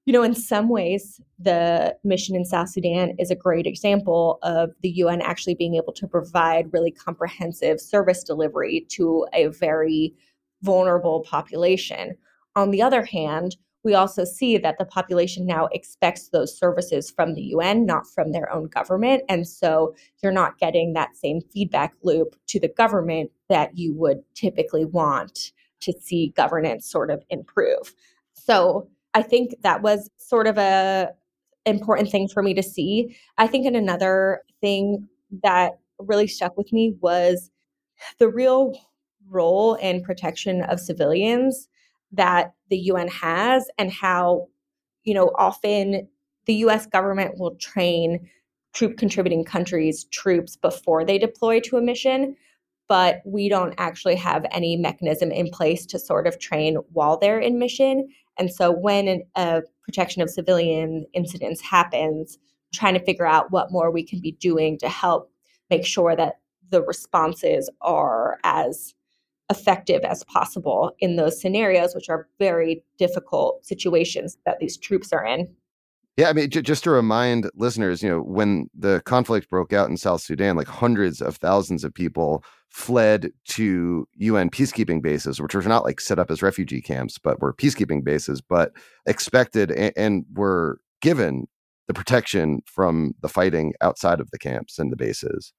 You 0.06 0.14
know, 0.14 0.22
in 0.22 0.34
some 0.34 0.70
ways, 0.70 1.20
the 1.38 1.94
mission 2.02 2.34
in 2.34 2.46
South 2.46 2.70
Sudan 2.70 3.14
is 3.18 3.30
a 3.30 3.36
great 3.36 3.66
example 3.66 4.38
of 4.42 4.70
the 4.80 4.88
UN 4.90 5.20
actually 5.20 5.54
being 5.54 5.74
able 5.74 5.92
to 5.92 6.08
provide 6.08 6.72
really 6.72 6.90
comprehensive 6.90 7.78
service 7.78 8.24
delivery 8.24 8.86
to 8.92 9.26
a 9.34 9.48
very 9.48 10.14
vulnerable 10.62 11.24
population. 11.28 12.16
On 12.58 12.72
the 12.72 12.82
other 12.82 13.04
hand, 13.04 13.56
we 13.84 13.94
also 13.94 14.24
see 14.24 14.58
that 14.58 14.78
the 14.78 14.84
population 14.84 15.46
now 15.46 15.68
expects 15.70 16.30
those 16.30 16.58
services 16.58 17.08
from 17.08 17.34
the 17.34 17.42
UN, 17.54 17.86
not 17.86 18.04
from 18.04 18.32
their 18.32 18.52
own 18.52 18.66
government. 18.66 19.22
And 19.28 19.46
so 19.46 19.94
you're 20.24 20.32
not 20.32 20.58
getting 20.58 20.92
that 20.92 21.16
same 21.16 21.40
feedback 21.52 21.94
loop 22.02 22.34
to 22.48 22.58
the 22.58 22.66
government 22.66 23.30
that 23.48 23.78
you 23.78 23.94
would 23.94 24.24
typically 24.34 24.84
want 24.84 25.52
to 25.82 25.92
see 26.00 26.32
governance 26.36 26.90
sort 26.90 27.12
of 27.12 27.22
improve. 27.30 27.94
So 28.34 28.88
I 29.14 29.22
think 29.22 29.54
that 29.62 29.82
was 29.82 30.10
sort 30.16 30.48
of 30.48 30.58
a 30.58 31.10
important 31.64 32.10
thing 32.10 32.26
for 32.26 32.42
me 32.42 32.54
to 32.54 32.62
see. 32.62 33.16
I 33.36 33.46
think 33.46 33.66
and 33.66 33.76
another 33.76 34.40
thing 34.60 35.06
that 35.44 35.78
really 36.00 36.26
stuck 36.26 36.56
with 36.56 36.72
me 36.72 36.96
was 37.00 37.52
the 38.18 38.28
real 38.28 38.74
role 39.30 39.78
and 39.80 40.02
protection 40.02 40.62
of 40.62 40.80
civilians 40.80 41.67
that 42.12 42.54
the 42.70 42.78
UN 42.78 43.08
has 43.08 43.66
and 43.78 43.90
how 43.92 44.48
you 45.04 45.14
know 45.14 45.32
often 45.36 46.08
the 46.46 46.54
US 46.54 46.86
government 46.86 47.38
will 47.38 47.54
train 47.56 48.28
troop 48.74 48.96
contributing 48.96 49.44
countries 49.44 50.04
troops 50.04 50.56
before 50.56 51.04
they 51.04 51.18
deploy 51.18 51.60
to 51.60 51.76
a 51.76 51.82
mission 51.82 52.36
but 52.88 53.20
we 53.24 53.48
don't 53.48 53.74
actually 53.78 54.16
have 54.16 54.46
any 54.50 54.76
mechanism 54.76 55.30
in 55.30 55.50
place 55.50 55.84
to 55.86 55.98
sort 55.98 56.26
of 56.26 56.38
train 56.38 56.76
while 56.92 57.18
they're 57.18 57.38
in 57.38 57.58
mission. 57.58 58.08
And 58.38 58.50
so 58.52 58.72
when 58.72 59.22
a 59.36 59.62
protection 59.82 60.22
of 60.22 60.30
civilian 60.30 61.04
incidents 61.12 61.60
happens, 61.60 62.38
trying 62.74 62.94
to 62.94 63.04
figure 63.04 63.26
out 63.26 63.50
what 63.50 63.70
more 63.70 63.90
we 63.90 64.02
can 64.02 64.20
be 64.20 64.32
doing 64.32 64.78
to 64.78 64.88
help 64.88 65.30
make 65.70 65.84
sure 65.84 66.16
that 66.16 66.40
the 66.70 66.82
responses 66.82 67.70
are 67.82 68.38
as 68.42 68.94
effective 69.50 70.02
as 70.04 70.24
possible 70.24 70.92
in 71.00 71.16
those 71.16 71.40
scenarios, 71.40 71.94
which 71.94 72.08
are 72.08 72.28
very 72.38 72.82
difficult 72.98 73.64
situations 73.64 74.36
that 74.44 74.58
these 74.58 74.76
troops 74.76 75.12
are 75.12 75.24
in. 75.24 75.48
Yeah, 76.18 76.30
I 76.30 76.32
mean, 76.32 76.50
j- 76.50 76.62
just 76.62 76.82
to 76.82 76.90
remind 76.90 77.48
listeners, 77.54 78.02
you 78.02 78.08
know, 78.08 78.18
when 78.20 78.68
the 78.76 79.00
conflict 79.06 79.48
broke 79.48 79.72
out 79.72 79.88
in 79.88 79.96
South 79.96 80.20
Sudan, 80.20 80.56
like 80.56 80.66
hundreds 80.66 81.22
of 81.22 81.36
thousands 81.36 81.84
of 81.84 81.94
people 81.94 82.42
fled 82.68 83.30
to 83.50 84.06
UN 84.16 84.50
peacekeeping 84.50 85.00
bases, 85.00 85.40
which 85.40 85.54
were 85.54 85.62
not 85.62 85.84
like 85.84 86.00
set 86.00 86.18
up 86.18 86.30
as 86.30 86.42
refugee 86.42 86.82
camps, 86.82 87.18
but 87.18 87.40
were 87.40 87.54
peacekeeping 87.54 88.02
bases, 88.02 88.40
but 88.40 88.72
expected 89.06 89.70
and, 89.70 89.92
and 89.96 90.24
were 90.34 90.80
given 91.00 91.46
the 91.86 91.94
protection 91.94 92.62
from 92.66 93.14
the 93.22 93.28
fighting 93.28 93.72
outside 93.80 94.18
of 94.20 94.32
the 94.32 94.38
camps 94.38 94.78
and 94.78 94.90
the 94.90 94.96
bases. 94.96 95.52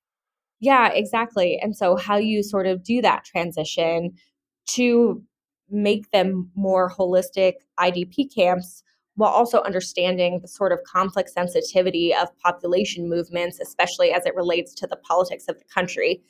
Yeah, 0.59 0.89
exactly. 0.91 1.57
And 1.61 1.75
so, 1.75 1.95
how 1.95 2.17
you 2.17 2.43
sort 2.43 2.67
of 2.67 2.83
do 2.83 3.01
that 3.01 3.23
transition 3.23 4.13
to 4.71 5.23
make 5.69 6.11
them 6.11 6.51
more 6.55 6.91
holistic 6.91 7.53
IDP 7.77 8.27
camps 8.27 8.83
while 9.15 9.31
also 9.31 9.61
understanding 9.61 10.39
the 10.41 10.47
sort 10.47 10.71
of 10.71 10.79
conflict 10.83 11.29
sensitivity 11.29 12.13
of 12.13 12.27
population 12.39 13.09
movements, 13.09 13.59
especially 13.59 14.11
as 14.11 14.25
it 14.25 14.35
relates 14.35 14.73
to 14.75 14.87
the 14.87 14.95
politics 14.97 15.45
of 15.47 15.57
the 15.57 15.65
country. 15.73 16.21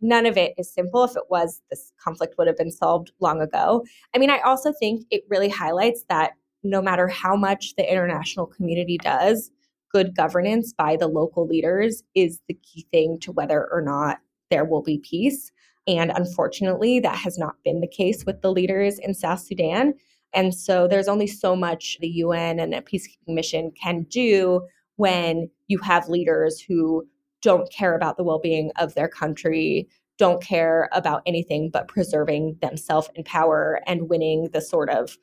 None 0.00 0.26
of 0.26 0.36
it 0.36 0.54
is 0.58 0.72
simple. 0.72 1.04
If 1.04 1.16
it 1.16 1.24
was, 1.28 1.60
this 1.70 1.92
conflict 2.02 2.34
would 2.38 2.46
have 2.46 2.56
been 2.56 2.70
solved 2.70 3.12
long 3.20 3.40
ago. 3.40 3.84
I 4.14 4.18
mean, 4.18 4.30
I 4.30 4.38
also 4.40 4.72
think 4.72 5.06
it 5.10 5.22
really 5.28 5.48
highlights 5.48 6.04
that 6.08 6.32
no 6.62 6.80
matter 6.80 7.08
how 7.08 7.36
much 7.36 7.74
the 7.76 7.90
international 7.90 8.46
community 8.46 8.98
does, 8.98 9.50
good 9.92 10.14
governance 10.16 10.72
by 10.72 10.96
the 10.96 11.08
local 11.08 11.46
leaders 11.46 12.02
is 12.14 12.40
the 12.48 12.54
key 12.54 12.86
thing 12.90 13.18
to 13.20 13.32
whether 13.32 13.68
or 13.72 13.82
not 13.82 14.18
there 14.50 14.64
will 14.64 14.82
be 14.82 14.98
peace. 14.98 15.50
And 15.86 16.12
unfortunately, 16.14 17.00
that 17.00 17.16
has 17.16 17.38
not 17.38 17.56
been 17.64 17.80
the 17.80 17.88
case 17.88 18.24
with 18.26 18.42
the 18.42 18.52
leaders 18.52 18.98
in 18.98 19.14
South 19.14 19.40
Sudan. 19.40 19.94
And 20.34 20.54
so 20.54 20.86
there's 20.86 21.08
only 21.08 21.26
so 21.26 21.56
much 21.56 21.96
the 22.00 22.08
UN 22.08 22.60
and 22.60 22.74
a 22.74 22.82
peacekeeping 22.82 23.28
mission 23.28 23.72
can 23.80 24.02
do 24.04 24.66
when 24.96 25.48
you 25.68 25.78
have 25.78 26.08
leaders 26.08 26.60
who 26.60 27.06
don't 27.40 27.70
care 27.72 27.94
about 27.94 28.16
the 28.16 28.24
well 28.24 28.40
being 28.40 28.70
of 28.76 28.94
their 28.94 29.08
country, 29.08 29.88
don't 30.18 30.42
care 30.42 30.88
about 30.92 31.22
anything 31.24 31.70
but 31.70 31.88
preserving 31.88 32.58
themselves 32.60 33.08
in 33.14 33.24
power 33.24 33.80
and 33.86 34.08
winning 34.10 34.48
the 34.52 34.60
sort 34.60 34.90
of 34.90 35.16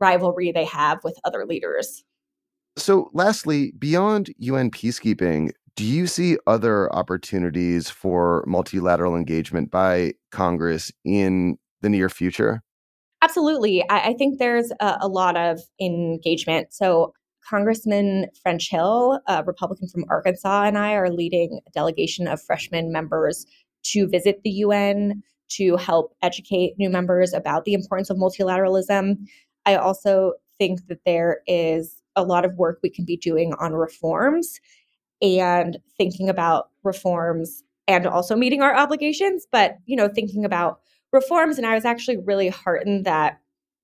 rivalry 0.00 0.50
they 0.50 0.64
have 0.64 1.04
with 1.04 1.18
other 1.24 1.44
leaders. 1.44 2.02
So, 2.76 3.10
lastly, 3.12 3.72
beyond 3.78 4.32
UN 4.38 4.70
peacekeeping, 4.70 5.50
do 5.76 5.84
you 5.84 6.06
see 6.06 6.38
other 6.46 6.92
opportunities 6.94 7.90
for 7.90 8.44
multilateral 8.46 9.16
engagement 9.16 9.70
by 9.70 10.14
Congress 10.30 10.92
in 11.04 11.56
the 11.80 11.88
near 11.88 12.08
future? 12.08 12.62
Absolutely. 13.22 13.82
I, 13.88 14.08
I 14.08 14.14
think 14.14 14.38
there's 14.38 14.70
a, 14.80 14.98
a, 15.02 15.08
lot 15.08 15.36
of 15.36 15.60
engagement. 15.80 16.72
So, 16.72 17.12
Congressman 17.48 18.26
French 18.42 18.70
Hill, 18.70 19.20
a 19.26 19.42
Republican 19.44 19.88
from 19.88 20.04
Arkansas, 20.08 20.64
and 20.64 20.78
I 20.78 20.92
are 20.92 21.10
leading 21.10 21.60
a 21.66 21.70
delegation 21.70 22.28
of 22.28 22.40
freshman 22.42 22.92
members 22.92 23.46
to 23.84 24.06
visit 24.06 24.40
the 24.44 24.50
UN 24.50 25.22
to 25.50 25.76
help 25.76 26.14
educate 26.22 26.74
new 26.78 26.90
members 26.90 27.32
about 27.32 27.64
the 27.64 27.74
importance 27.74 28.10
of 28.10 28.16
multilateralism. 28.16 29.16
I 29.66 29.76
also 29.76 30.34
think 30.58 30.86
that 30.88 31.00
there 31.04 31.40
is 31.46 31.99
a 32.16 32.22
lot 32.22 32.44
of 32.44 32.56
work 32.56 32.80
we 32.82 32.90
can 32.90 33.04
be 33.04 33.16
doing 33.16 33.54
on 33.54 33.72
reforms 33.72 34.60
and 35.22 35.78
thinking 35.96 36.28
about 36.28 36.70
reforms 36.82 37.62
and 37.88 38.06
also 38.06 38.36
meeting 38.36 38.62
our 38.62 38.74
obligations, 38.74 39.46
but 39.50 39.76
you 39.86 39.96
know, 39.96 40.08
thinking 40.08 40.44
about 40.44 40.80
reforms. 41.12 41.58
And 41.58 41.66
I 41.66 41.74
was 41.74 41.84
actually 41.84 42.18
really 42.18 42.48
heartened 42.48 43.04
that 43.04 43.40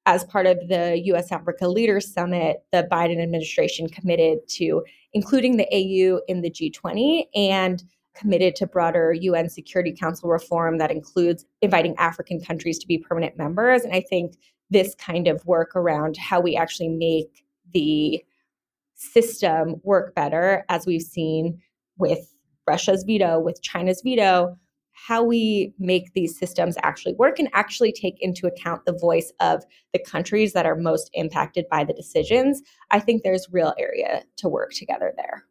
as 0.06 0.24
part 0.24 0.46
of 0.46 0.68
the 0.68 1.00
US 1.06 1.32
Africa 1.32 1.68
Leaders 1.68 2.12
Summit, 2.12 2.62
the 2.72 2.86
Biden 2.90 3.20
administration 3.20 3.88
committed 3.88 4.38
to 4.50 4.84
including 5.12 5.56
the 5.56 5.66
AU 5.72 6.20
in 6.28 6.42
the 6.42 6.50
G20 6.50 7.24
and 7.34 7.82
committed 8.14 8.56
to 8.56 8.66
broader 8.66 9.12
UN 9.12 9.48
Security 9.48 9.92
Council 9.92 10.28
reform 10.28 10.78
that 10.78 10.90
includes 10.90 11.44
inviting 11.60 11.94
African 11.98 12.40
countries 12.40 12.78
to 12.78 12.86
be 12.86 12.98
permanent 12.98 13.36
members. 13.36 13.82
And 13.82 13.92
I 13.92 14.00
think 14.00 14.36
this 14.70 14.94
kind 14.94 15.28
of 15.28 15.44
work 15.44 15.74
around 15.76 16.16
how 16.16 16.40
we 16.40 16.56
actually 16.56 16.88
make 16.88 17.44
the 17.76 18.24
system 18.94 19.76
work 19.82 20.14
better, 20.14 20.64
as 20.70 20.86
we've 20.86 21.02
seen 21.02 21.60
with 21.98 22.32
Russia's 22.66 23.04
veto, 23.06 23.38
with 23.38 23.60
China's 23.62 24.00
veto, 24.02 24.56
how 24.92 25.22
we 25.22 25.74
make 25.78 26.14
these 26.14 26.38
systems 26.38 26.76
actually 26.82 27.12
work 27.14 27.38
and 27.38 27.50
actually 27.52 27.92
take 27.92 28.16
into 28.20 28.46
account 28.46 28.86
the 28.86 28.96
voice 28.98 29.30
of 29.40 29.62
the 29.92 29.98
countries 29.98 30.54
that 30.54 30.64
are 30.64 30.74
most 30.74 31.10
impacted 31.12 31.66
by 31.70 31.84
the 31.84 31.92
decisions, 31.92 32.62
I 32.90 32.98
think 33.00 33.22
there's 33.22 33.46
real 33.52 33.74
area 33.78 34.22
to 34.38 34.48
work 34.48 34.72
together 34.72 35.12
there. 35.16 35.44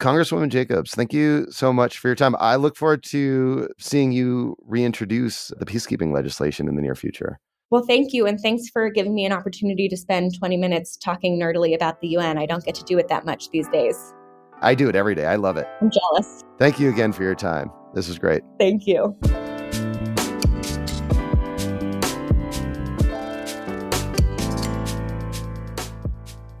Congresswoman 0.00 0.48
Jacobs, 0.48 0.94
thank 0.94 1.12
you 1.12 1.46
so 1.50 1.72
much 1.72 1.98
for 1.98 2.08
your 2.08 2.14
time. 2.14 2.36
I 2.38 2.54
look 2.54 2.76
forward 2.76 3.02
to 3.04 3.68
seeing 3.78 4.12
you 4.12 4.56
reintroduce 4.62 5.48
the 5.58 5.66
peacekeeping 5.66 6.12
legislation 6.12 6.68
in 6.68 6.76
the 6.76 6.82
near 6.82 6.94
future. 6.94 7.40
Well, 7.72 7.82
thank 7.86 8.12
you. 8.12 8.26
And 8.26 8.38
thanks 8.38 8.68
for 8.68 8.90
giving 8.90 9.14
me 9.14 9.24
an 9.24 9.32
opportunity 9.32 9.88
to 9.88 9.96
spend 9.96 10.38
20 10.38 10.58
minutes 10.58 10.94
talking 10.98 11.40
nerdily 11.40 11.74
about 11.74 12.02
the 12.02 12.08
UN. 12.08 12.36
I 12.36 12.44
don't 12.44 12.62
get 12.62 12.74
to 12.74 12.84
do 12.84 12.98
it 12.98 13.08
that 13.08 13.24
much 13.24 13.48
these 13.48 13.66
days. 13.68 14.12
I 14.60 14.74
do 14.74 14.90
it 14.90 14.94
every 14.94 15.14
day. 15.14 15.24
I 15.24 15.36
love 15.36 15.56
it. 15.56 15.66
I'm 15.80 15.90
jealous. 15.90 16.44
Thank 16.58 16.78
you 16.78 16.90
again 16.90 17.12
for 17.12 17.22
your 17.22 17.34
time. 17.34 17.70
This 17.94 18.10
is 18.10 18.18
great. 18.18 18.42
Thank 18.58 18.86
you. 18.86 19.16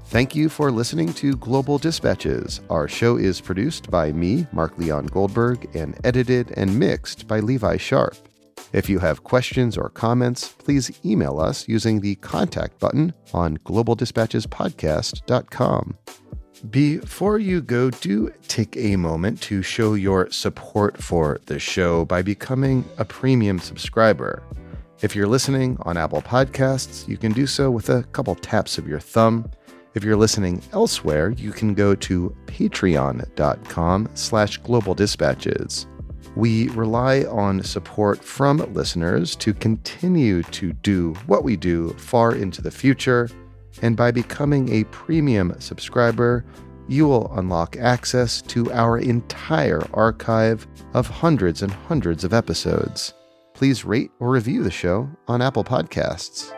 Thank 0.06 0.34
you 0.34 0.48
for 0.48 0.70
listening 0.70 1.12
to 1.12 1.36
Global 1.36 1.76
Dispatches. 1.76 2.62
Our 2.70 2.88
show 2.88 3.18
is 3.18 3.38
produced 3.38 3.90
by 3.90 4.12
me, 4.12 4.46
Mark 4.50 4.78
Leon 4.78 5.08
Goldberg, 5.08 5.76
and 5.76 5.94
edited 6.04 6.54
and 6.56 6.78
mixed 6.78 7.28
by 7.28 7.40
Levi 7.40 7.76
Sharp. 7.76 8.16
If 8.72 8.88
you 8.88 9.00
have 9.00 9.24
questions 9.24 9.76
or 9.76 9.90
comments, 9.90 10.48
please 10.48 10.90
email 11.04 11.38
us 11.38 11.68
using 11.68 12.00
the 12.00 12.14
contact 12.16 12.78
button 12.78 13.12
on 13.34 13.58
globaldispatchespodcast.com. 13.58 15.98
Before 16.70 17.38
you 17.38 17.60
go, 17.60 17.90
do 17.90 18.32
take 18.46 18.76
a 18.76 18.94
moment 18.96 19.42
to 19.42 19.62
show 19.62 19.94
your 19.94 20.30
support 20.30 21.02
for 21.02 21.40
the 21.46 21.58
show 21.58 22.04
by 22.04 22.22
becoming 22.22 22.84
a 22.98 23.04
premium 23.04 23.58
subscriber. 23.58 24.44
If 25.00 25.16
you're 25.16 25.26
listening 25.26 25.76
on 25.80 25.96
Apple 25.96 26.22
Podcasts, 26.22 27.08
you 27.08 27.16
can 27.16 27.32
do 27.32 27.48
so 27.48 27.68
with 27.70 27.90
a 27.90 28.04
couple 28.04 28.36
taps 28.36 28.78
of 28.78 28.86
your 28.86 29.00
thumb. 29.00 29.50
If 29.94 30.04
you're 30.04 30.16
listening 30.16 30.62
elsewhere, 30.72 31.30
you 31.30 31.50
can 31.50 31.74
go 31.74 31.96
to 31.96 32.36
patreon.com 32.46 34.08
slash 34.14 34.58
global 34.58 34.94
dispatches. 34.94 35.88
We 36.34 36.68
rely 36.70 37.24
on 37.24 37.62
support 37.62 38.24
from 38.24 38.58
listeners 38.72 39.36
to 39.36 39.52
continue 39.52 40.42
to 40.44 40.72
do 40.72 41.14
what 41.26 41.44
we 41.44 41.56
do 41.56 41.90
far 41.94 42.34
into 42.34 42.62
the 42.62 42.70
future. 42.70 43.28
And 43.82 43.96
by 43.96 44.10
becoming 44.10 44.70
a 44.70 44.84
premium 44.84 45.54
subscriber, 45.58 46.44
you 46.88 47.06
will 47.06 47.32
unlock 47.36 47.76
access 47.76 48.42
to 48.42 48.72
our 48.72 48.98
entire 48.98 49.82
archive 49.94 50.66
of 50.94 51.06
hundreds 51.06 51.62
and 51.62 51.72
hundreds 51.72 52.24
of 52.24 52.32
episodes. 52.32 53.14
Please 53.54 53.84
rate 53.84 54.10
or 54.18 54.30
review 54.30 54.62
the 54.62 54.70
show 54.70 55.08
on 55.28 55.42
Apple 55.42 55.64
Podcasts. 55.64 56.52